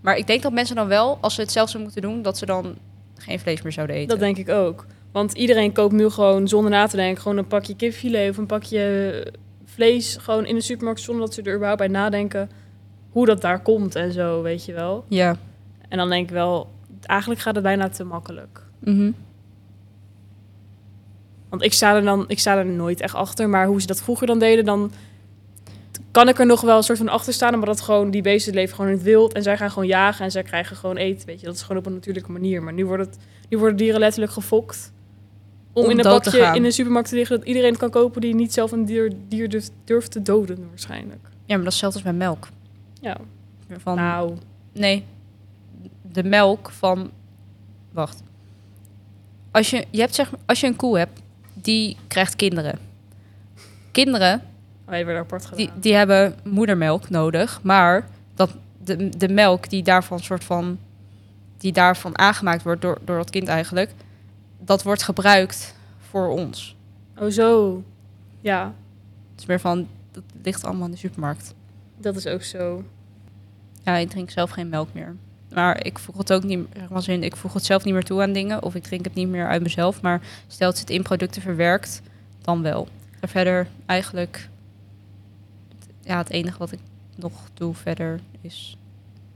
Maar 0.00 0.16
ik 0.16 0.26
denk 0.26 0.42
dat 0.42 0.52
mensen 0.52 0.76
dan 0.76 0.86
wel, 0.86 1.18
als 1.20 1.34
ze 1.34 1.40
het 1.40 1.52
zelf 1.52 1.70
zouden 1.70 1.92
moeten 1.92 2.10
doen, 2.10 2.22
dat 2.22 2.38
ze 2.38 2.46
dan 2.46 2.74
geen 3.16 3.40
vlees 3.40 3.62
meer 3.62 3.72
zouden 3.72 3.96
eten. 3.96 4.08
Dat 4.08 4.18
denk 4.18 4.36
ik 4.36 4.48
ook. 4.48 4.86
Want 5.12 5.32
iedereen 5.32 5.72
koopt 5.72 5.92
nu 5.92 6.08
gewoon 6.08 6.48
zonder 6.48 6.70
na 6.70 6.86
te 6.86 6.96
denken 6.96 7.22
gewoon 7.22 7.36
een 7.36 7.46
pakje 7.46 7.76
kipfilet 7.76 8.30
of 8.30 8.36
een 8.36 8.46
pakje 8.46 9.32
vlees 9.78 10.16
gewoon 10.16 10.46
in 10.46 10.54
de 10.54 10.60
supermarkt 10.60 11.00
zonder 11.00 11.24
dat 11.24 11.34
ze 11.34 11.42
er 11.42 11.54
überhaupt 11.54 11.78
bij 11.78 11.88
nadenken 11.88 12.50
hoe 13.10 13.26
dat 13.26 13.40
daar 13.40 13.62
komt 13.62 13.94
en 13.94 14.12
zo, 14.12 14.42
weet 14.42 14.64
je 14.64 14.72
wel. 14.72 15.04
Ja. 15.08 15.36
En 15.88 15.98
dan 15.98 16.08
denk 16.08 16.28
ik 16.28 16.34
wel, 16.34 16.70
eigenlijk 17.02 17.40
gaat 17.40 17.54
het 17.54 17.64
bijna 17.64 17.88
te 17.88 18.04
makkelijk. 18.04 18.62
Mhm. 18.78 19.10
Want 21.48 21.62
ik 21.62 21.72
sta 21.72 21.94
er 21.94 22.02
dan, 22.02 22.24
ik 22.28 22.38
sta 22.38 22.56
er 22.56 22.66
nooit 22.66 23.00
echt 23.00 23.14
achter, 23.14 23.48
maar 23.48 23.66
hoe 23.66 23.80
ze 23.80 23.86
dat 23.86 24.02
vroeger 24.02 24.26
dan 24.26 24.38
deden, 24.38 24.64
dan 24.64 24.92
kan 26.10 26.28
ik 26.28 26.38
er 26.38 26.46
nog 26.46 26.60
wel 26.60 26.76
een 26.76 26.82
soort 26.82 26.98
van 26.98 27.08
achter 27.08 27.32
staan, 27.32 27.58
maar 27.58 27.66
dat 27.66 27.80
gewoon 27.80 28.10
die 28.10 28.22
beesten 28.22 28.54
leven 28.54 28.74
gewoon 28.74 28.90
in 28.90 28.96
het 28.96 29.06
wild 29.06 29.32
en 29.32 29.42
zij 29.42 29.56
gaan 29.56 29.70
gewoon 29.70 29.88
jagen 29.88 30.24
en 30.24 30.30
zij 30.30 30.42
krijgen 30.42 30.76
gewoon 30.76 30.96
eten, 30.96 31.26
weet 31.26 31.40
je. 31.40 31.46
Dat 31.46 31.54
is 31.54 31.62
gewoon 31.62 31.76
op 31.76 31.86
een 31.86 31.92
natuurlijke 31.92 32.32
manier. 32.32 32.62
Maar 32.62 32.72
nu 32.72 32.86
wordt 32.86 33.06
het, 33.06 33.18
nu 33.48 33.58
worden 33.58 33.76
dieren 33.76 34.00
letterlijk 34.00 34.32
gefokt 34.32 34.92
om, 35.78 35.84
Om 35.84 35.90
in 35.90 35.98
een 36.54 36.64
in 36.64 36.72
supermarkt 36.72 37.08
te 37.08 37.14
liggen 37.14 37.38
dat 37.38 37.46
iedereen 37.46 37.70
het 37.70 37.78
kan 37.78 37.90
kopen 37.90 38.20
die 38.20 38.34
niet 38.34 38.52
zelf 38.52 38.72
een 38.72 38.84
dier, 38.84 39.12
dier 39.28 39.48
durft, 39.48 39.72
durft 39.84 40.10
te 40.10 40.22
doden 40.22 40.68
waarschijnlijk. 40.68 41.20
Ja, 41.44 41.54
maar 41.54 41.64
dat 41.64 41.72
is 41.74 41.80
hetzelfde 41.80 41.98
als 41.98 42.08
met 42.08 42.16
melk. 42.16 42.48
Ja. 43.00 43.16
Van, 43.78 43.96
Nou, 43.96 44.36
Nee, 44.72 45.04
de 46.02 46.24
melk 46.24 46.70
van... 46.70 47.10
Wacht. 47.92 48.22
Als 49.50 49.70
je, 49.70 49.86
je 49.90 50.00
hebt 50.00 50.14
zeg, 50.14 50.30
als 50.46 50.60
je 50.60 50.66
een 50.66 50.76
koe 50.76 50.98
hebt, 50.98 51.20
die 51.54 51.96
krijgt 52.06 52.36
kinderen. 52.36 52.78
Kinderen, 53.90 54.42
wij 54.84 55.04
werden 55.04 55.22
apart 55.22 55.44
gedaan. 55.44 55.56
die, 55.56 55.70
die 55.80 55.94
hebben 55.94 56.34
moedermelk 56.44 57.08
nodig. 57.10 57.60
Maar 57.62 58.08
dat, 58.34 58.50
de, 58.84 59.08
de 59.08 59.28
melk 59.28 59.68
die 59.68 59.82
daarvan 59.82 60.20
soort 60.20 60.44
van... 60.44 60.78
Die 61.58 61.72
daarvan 61.72 62.18
aangemaakt 62.18 62.62
wordt 62.62 62.82
door, 62.82 62.98
door 63.04 63.16
dat 63.16 63.30
kind 63.30 63.48
eigenlijk... 63.48 63.90
Dat 64.58 64.82
wordt 64.82 65.02
gebruikt 65.02 65.74
voor 65.98 66.28
ons. 66.28 66.76
Oh 67.18 67.28
zo. 67.28 67.82
Ja, 68.40 68.74
Het 69.30 69.40
is 69.40 69.46
meer 69.46 69.60
van... 69.60 69.88
Dat 70.10 70.22
ligt 70.42 70.64
allemaal 70.64 70.84
in 70.86 70.90
de 70.90 70.96
supermarkt. 70.98 71.54
dat 71.96 72.16
is 72.16 72.26
ook 72.26 72.42
zo. 72.42 72.84
Ja, 73.84 73.96
ik 73.96 74.10
drink 74.10 74.30
zelf 74.30 74.50
geen 74.50 74.68
melk 74.68 74.88
meer. 74.92 75.16
Maar 75.52 75.84
ik 75.84 75.98
voeg 75.98 76.16
het 76.16 76.32
ook 76.32 76.42
niet 76.42 76.66
zeg 76.72 76.88
maar 76.88 76.96
als 76.96 77.08
in, 77.08 77.22
ik 77.22 77.36
voeg 77.36 77.52
het 77.52 77.64
zelf 77.64 77.84
niet 77.84 77.94
meer 77.94 78.04
toe 78.04 78.22
aan 78.22 78.32
dingen. 78.32 78.62
Of 78.62 78.74
ik 78.74 78.82
drink 78.82 79.04
het 79.04 79.14
niet 79.14 79.28
meer 79.28 79.48
uit 79.48 79.62
mezelf. 79.62 80.02
Maar 80.02 80.20
stel 80.46 80.70
het 80.70 80.90
in 80.90 81.02
producten 81.02 81.42
verwerkt, 81.42 82.02
dan 82.42 82.62
wel. 82.62 82.88
En 83.20 83.28
verder 83.28 83.66
eigenlijk... 83.86 84.48
Ja, 86.02 86.18
het 86.18 86.30
enige 86.30 86.58
wat 86.58 86.72
ik 86.72 86.78
nog 87.16 87.32
doe 87.54 87.74
verder 87.74 88.20
is 88.40 88.76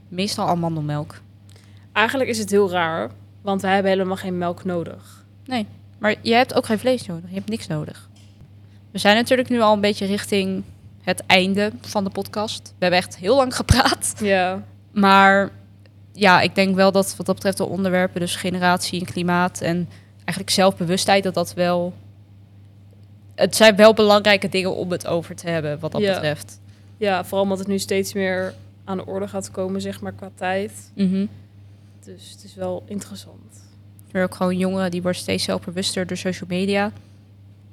meestal 0.07 0.47
amandelmelk. 0.47 1.21
Eigenlijk 1.91 2.29
is 2.29 2.37
het 2.37 2.49
heel 2.49 2.69
raar, 2.71 3.11
want 3.43 3.61
wij 3.61 3.73
hebben 3.73 3.91
helemaal 3.91 4.15
geen 4.17 4.37
melk 4.37 4.63
nodig. 4.63 5.21
Maar 5.97 6.15
je 6.21 6.33
hebt 6.33 6.53
ook 6.53 6.65
geen 6.65 6.79
vlees 6.79 7.05
nodig. 7.05 7.29
Je 7.29 7.35
hebt 7.35 7.49
niks 7.49 7.67
nodig. 7.67 8.09
We 8.91 8.97
zijn 8.97 9.15
natuurlijk 9.15 9.49
nu 9.49 9.61
al 9.61 9.73
een 9.73 9.81
beetje 9.81 10.05
richting 10.05 10.63
het 11.01 11.23
einde 11.25 11.71
van 11.81 12.03
de 12.03 12.09
podcast. 12.09 12.61
We 12.67 12.73
hebben 12.79 12.99
echt 12.99 13.17
heel 13.17 13.35
lang 13.35 13.55
gepraat. 13.55 14.13
Ja. 14.19 14.63
Maar 14.91 15.49
ja, 16.13 16.41
ik 16.41 16.55
denk 16.55 16.75
wel 16.75 16.91
dat 16.91 17.15
wat 17.17 17.25
dat 17.25 17.35
betreft 17.35 17.57
de 17.57 17.65
onderwerpen, 17.65 18.19
dus 18.19 18.35
generatie 18.35 18.99
en 18.99 19.05
klimaat 19.05 19.61
en 19.61 19.89
eigenlijk 20.15 20.49
zelfbewustheid, 20.49 21.23
dat 21.23 21.33
dat 21.33 21.53
wel. 21.53 21.93
Het 23.35 23.55
zijn 23.55 23.75
wel 23.75 23.93
belangrijke 23.93 24.49
dingen 24.49 24.75
om 24.75 24.91
het 24.91 25.07
over 25.07 25.35
te 25.35 25.49
hebben, 25.49 25.79
wat 25.79 25.91
dat 25.91 26.01
Ja. 26.01 26.13
betreft. 26.13 26.59
Ja, 26.97 27.23
vooral 27.23 27.41
omdat 27.43 27.59
het 27.59 27.67
nu 27.67 27.79
steeds 27.79 28.13
meer 28.13 28.53
aan 28.83 28.97
de 28.97 29.05
orde 29.05 29.27
gaat 29.27 29.51
komen, 29.51 29.81
zeg 29.81 30.01
maar, 30.01 30.11
qua 30.13 30.29
tijd. 30.35 30.71
Mhm. 30.95 31.25
Dus 32.05 32.31
het 32.31 32.43
is 32.43 32.55
wel 32.55 32.83
interessant. 32.87 33.63
Er 34.11 34.23
ook 34.23 34.35
gewoon 34.35 34.57
jongeren 34.57 34.91
die 34.91 35.01
worden 35.01 35.21
steeds 35.21 35.43
zelfbewuster 35.43 36.07
door 36.07 36.17
social 36.17 36.49
media. 36.49 36.91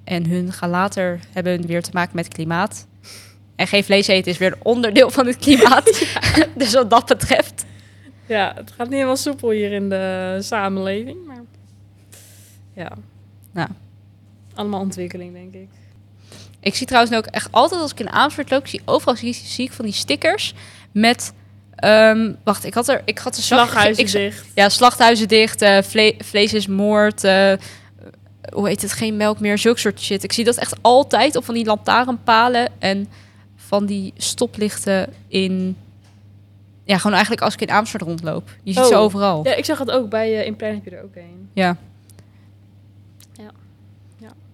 En 0.05 0.27
hun 0.27 0.53
gaan 0.53 0.71
later 0.71 1.21
hebben 1.33 1.67
weer 1.67 1.83
te 1.83 1.91
maken 1.93 2.17
met 2.17 2.29
klimaat. 2.29 2.87
En 3.57 3.67
geen 3.67 3.85
vlees 3.85 4.07
eten 4.07 4.33
is 4.33 4.39
weer 4.39 4.53
een 4.53 4.65
onderdeel 4.65 5.11
van 5.11 5.27
het 5.27 5.37
klimaat. 5.37 6.07
dus 6.57 6.73
wat 6.73 6.91
dat 6.91 7.07
betreft. 7.07 7.65
Ja, 8.27 8.53
het 8.57 8.71
gaat 8.71 8.87
niet 8.87 8.95
helemaal 8.95 9.17
soepel 9.17 9.51
hier 9.51 9.73
in 9.73 9.89
de 9.89 10.39
samenleving, 10.41 11.27
maar 11.27 11.43
ja. 12.73 12.93
Nou. 13.53 13.69
Allemaal 14.55 14.81
ontwikkeling, 14.81 15.33
denk 15.33 15.55
ik. 15.55 15.69
Ik 16.61 16.75
zie 16.75 16.87
trouwens 16.87 17.17
ook 17.17 17.27
echt 17.27 17.53
altijd 17.53 17.81
als 17.81 17.91
ik 17.91 18.01
in 18.01 18.11
Amersfoort 18.11 18.51
loop, 18.51 18.67
zie 18.67 18.83
overal 18.85 19.17
zie, 19.17 19.33
zie 19.33 19.65
ik 19.65 19.73
van 19.73 19.85
die 19.85 19.95
stickers 19.95 20.55
met. 20.93 21.33
Ehm, 21.81 22.33
wacht, 22.45 22.65
ik 22.65 22.75
had 22.75 22.89
er. 22.89 23.03
Ik 23.05 23.19
had 23.19 23.35
de 23.35 23.43
Slaghuizen 23.43 24.05
ik, 24.05 24.11
dicht. 24.13 24.47
Ja, 24.55 24.69
slachthuizen 24.69 25.29
dicht. 25.29 25.63
eh, 25.63 25.83
vle- 25.83 26.15
vlees 26.19 26.55
is 26.55 26.67
moord. 26.67 27.25
eh, 27.25 27.53
hoe 28.53 28.69
heet 28.69 28.83
het? 28.83 28.93
Geen 28.93 29.17
melk 29.17 29.41
meer. 29.41 29.59
Zulke 29.59 29.79
soort 29.81 30.01
shit. 30.01 30.23
Ik 30.25 30.33
zie 30.33 30.45
dat 30.45 30.57
echt 30.57 30.75
altijd 30.81 31.37
op 31.37 31.45
van 31.45 31.55
die 31.55 31.65
lantaarnpalen 31.65 32.69
en 32.79 33.09
van 33.57 33.87
die 33.87 34.13
stoplichten 34.17 35.13
in. 35.29 35.77
Ja, 36.85 36.97
gewoon 36.97 37.13
eigenlijk 37.13 37.43
als 37.43 37.55
ik 37.55 37.61
in 37.61 37.71
Amersfoort 37.71 38.03
rondloop. 38.03 38.51
Je 38.63 38.73
ziet 38.73 38.85
ze 38.87 38.95
Oh. 38.95 39.01
overal. 39.01 39.45
Ja, 39.45 39.55
ik 39.55 39.65
zag 39.65 39.79
het 39.79 39.91
ook. 39.91 40.09
Bij 40.09 40.31
uh, 40.33 40.47
In 40.47 40.57
Plein 40.57 40.75
heb 40.75 40.85
je 40.85 40.91
er 40.91 41.03
ook 41.05 41.15
een. 41.17 41.49
Ja. 41.55 41.77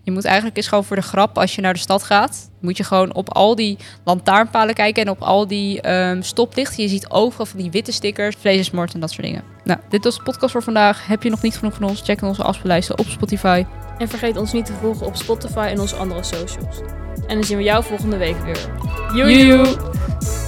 Je 0.06 0.12
moet 0.12 0.24
eigenlijk 0.24 0.56
eens 0.56 0.68
gewoon 0.68 0.84
voor 0.84 0.96
de 0.96 1.02
grap, 1.02 1.38
als 1.38 1.54
je 1.54 1.60
naar 1.60 1.72
de 1.72 1.78
stad 1.78 2.02
gaat, 2.02 2.50
moet 2.60 2.76
je 2.76 2.84
gewoon 2.84 3.14
op 3.14 3.34
al 3.34 3.54
die 3.54 3.78
lantaarnpalen 4.04 4.74
kijken 4.74 5.02
en 5.02 5.10
op 5.10 5.22
al 5.22 5.46
die 5.46 5.80
ehm, 5.80 6.22
stoplichten. 6.22 6.82
Je 6.82 6.88
ziet 6.88 7.10
overal 7.10 7.46
van 7.46 7.60
die 7.60 7.70
witte 7.70 7.92
stickers, 7.92 8.36
vlees 8.38 8.58
is 8.58 8.70
moord 8.70 8.94
en 8.94 9.00
dat 9.00 9.10
soort 9.10 9.26
dingen. 9.26 9.42
Nou, 9.64 9.80
dit 9.88 10.04
was 10.04 10.16
de 10.16 10.22
podcast 10.22 10.52
voor 10.52 10.62
vandaag. 10.62 11.06
Heb 11.06 11.22
je 11.22 11.30
nog 11.30 11.42
niet 11.42 11.56
genoeg 11.56 11.74
van 11.74 11.88
ons? 11.88 12.00
Check 12.00 12.22
onze 12.22 12.42
afspeellijsten 12.42 12.98
op 12.98 13.06
Spotify. 13.06 13.64
En 13.98 14.08
vergeet 14.08 14.36
ons 14.36 14.52
niet 14.52 14.66
te 14.66 14.72
volgen 14.72 15.06
op 15.06 15.16
Spotify 15.16 15.66
en 15.70 15.80
onze 15.80 15.96
andere 15.96 16.22
socials. 16.22 16.80
En 17.26 17.34
dan 17.34 17.44
zien 17.44 17.56
we 17.56 17.62
jou 17.62 17.84
volgende 17.84 18.16
week 18.16 18.36
weer. 18.44 18.70
Joejoe! 19.14 20.45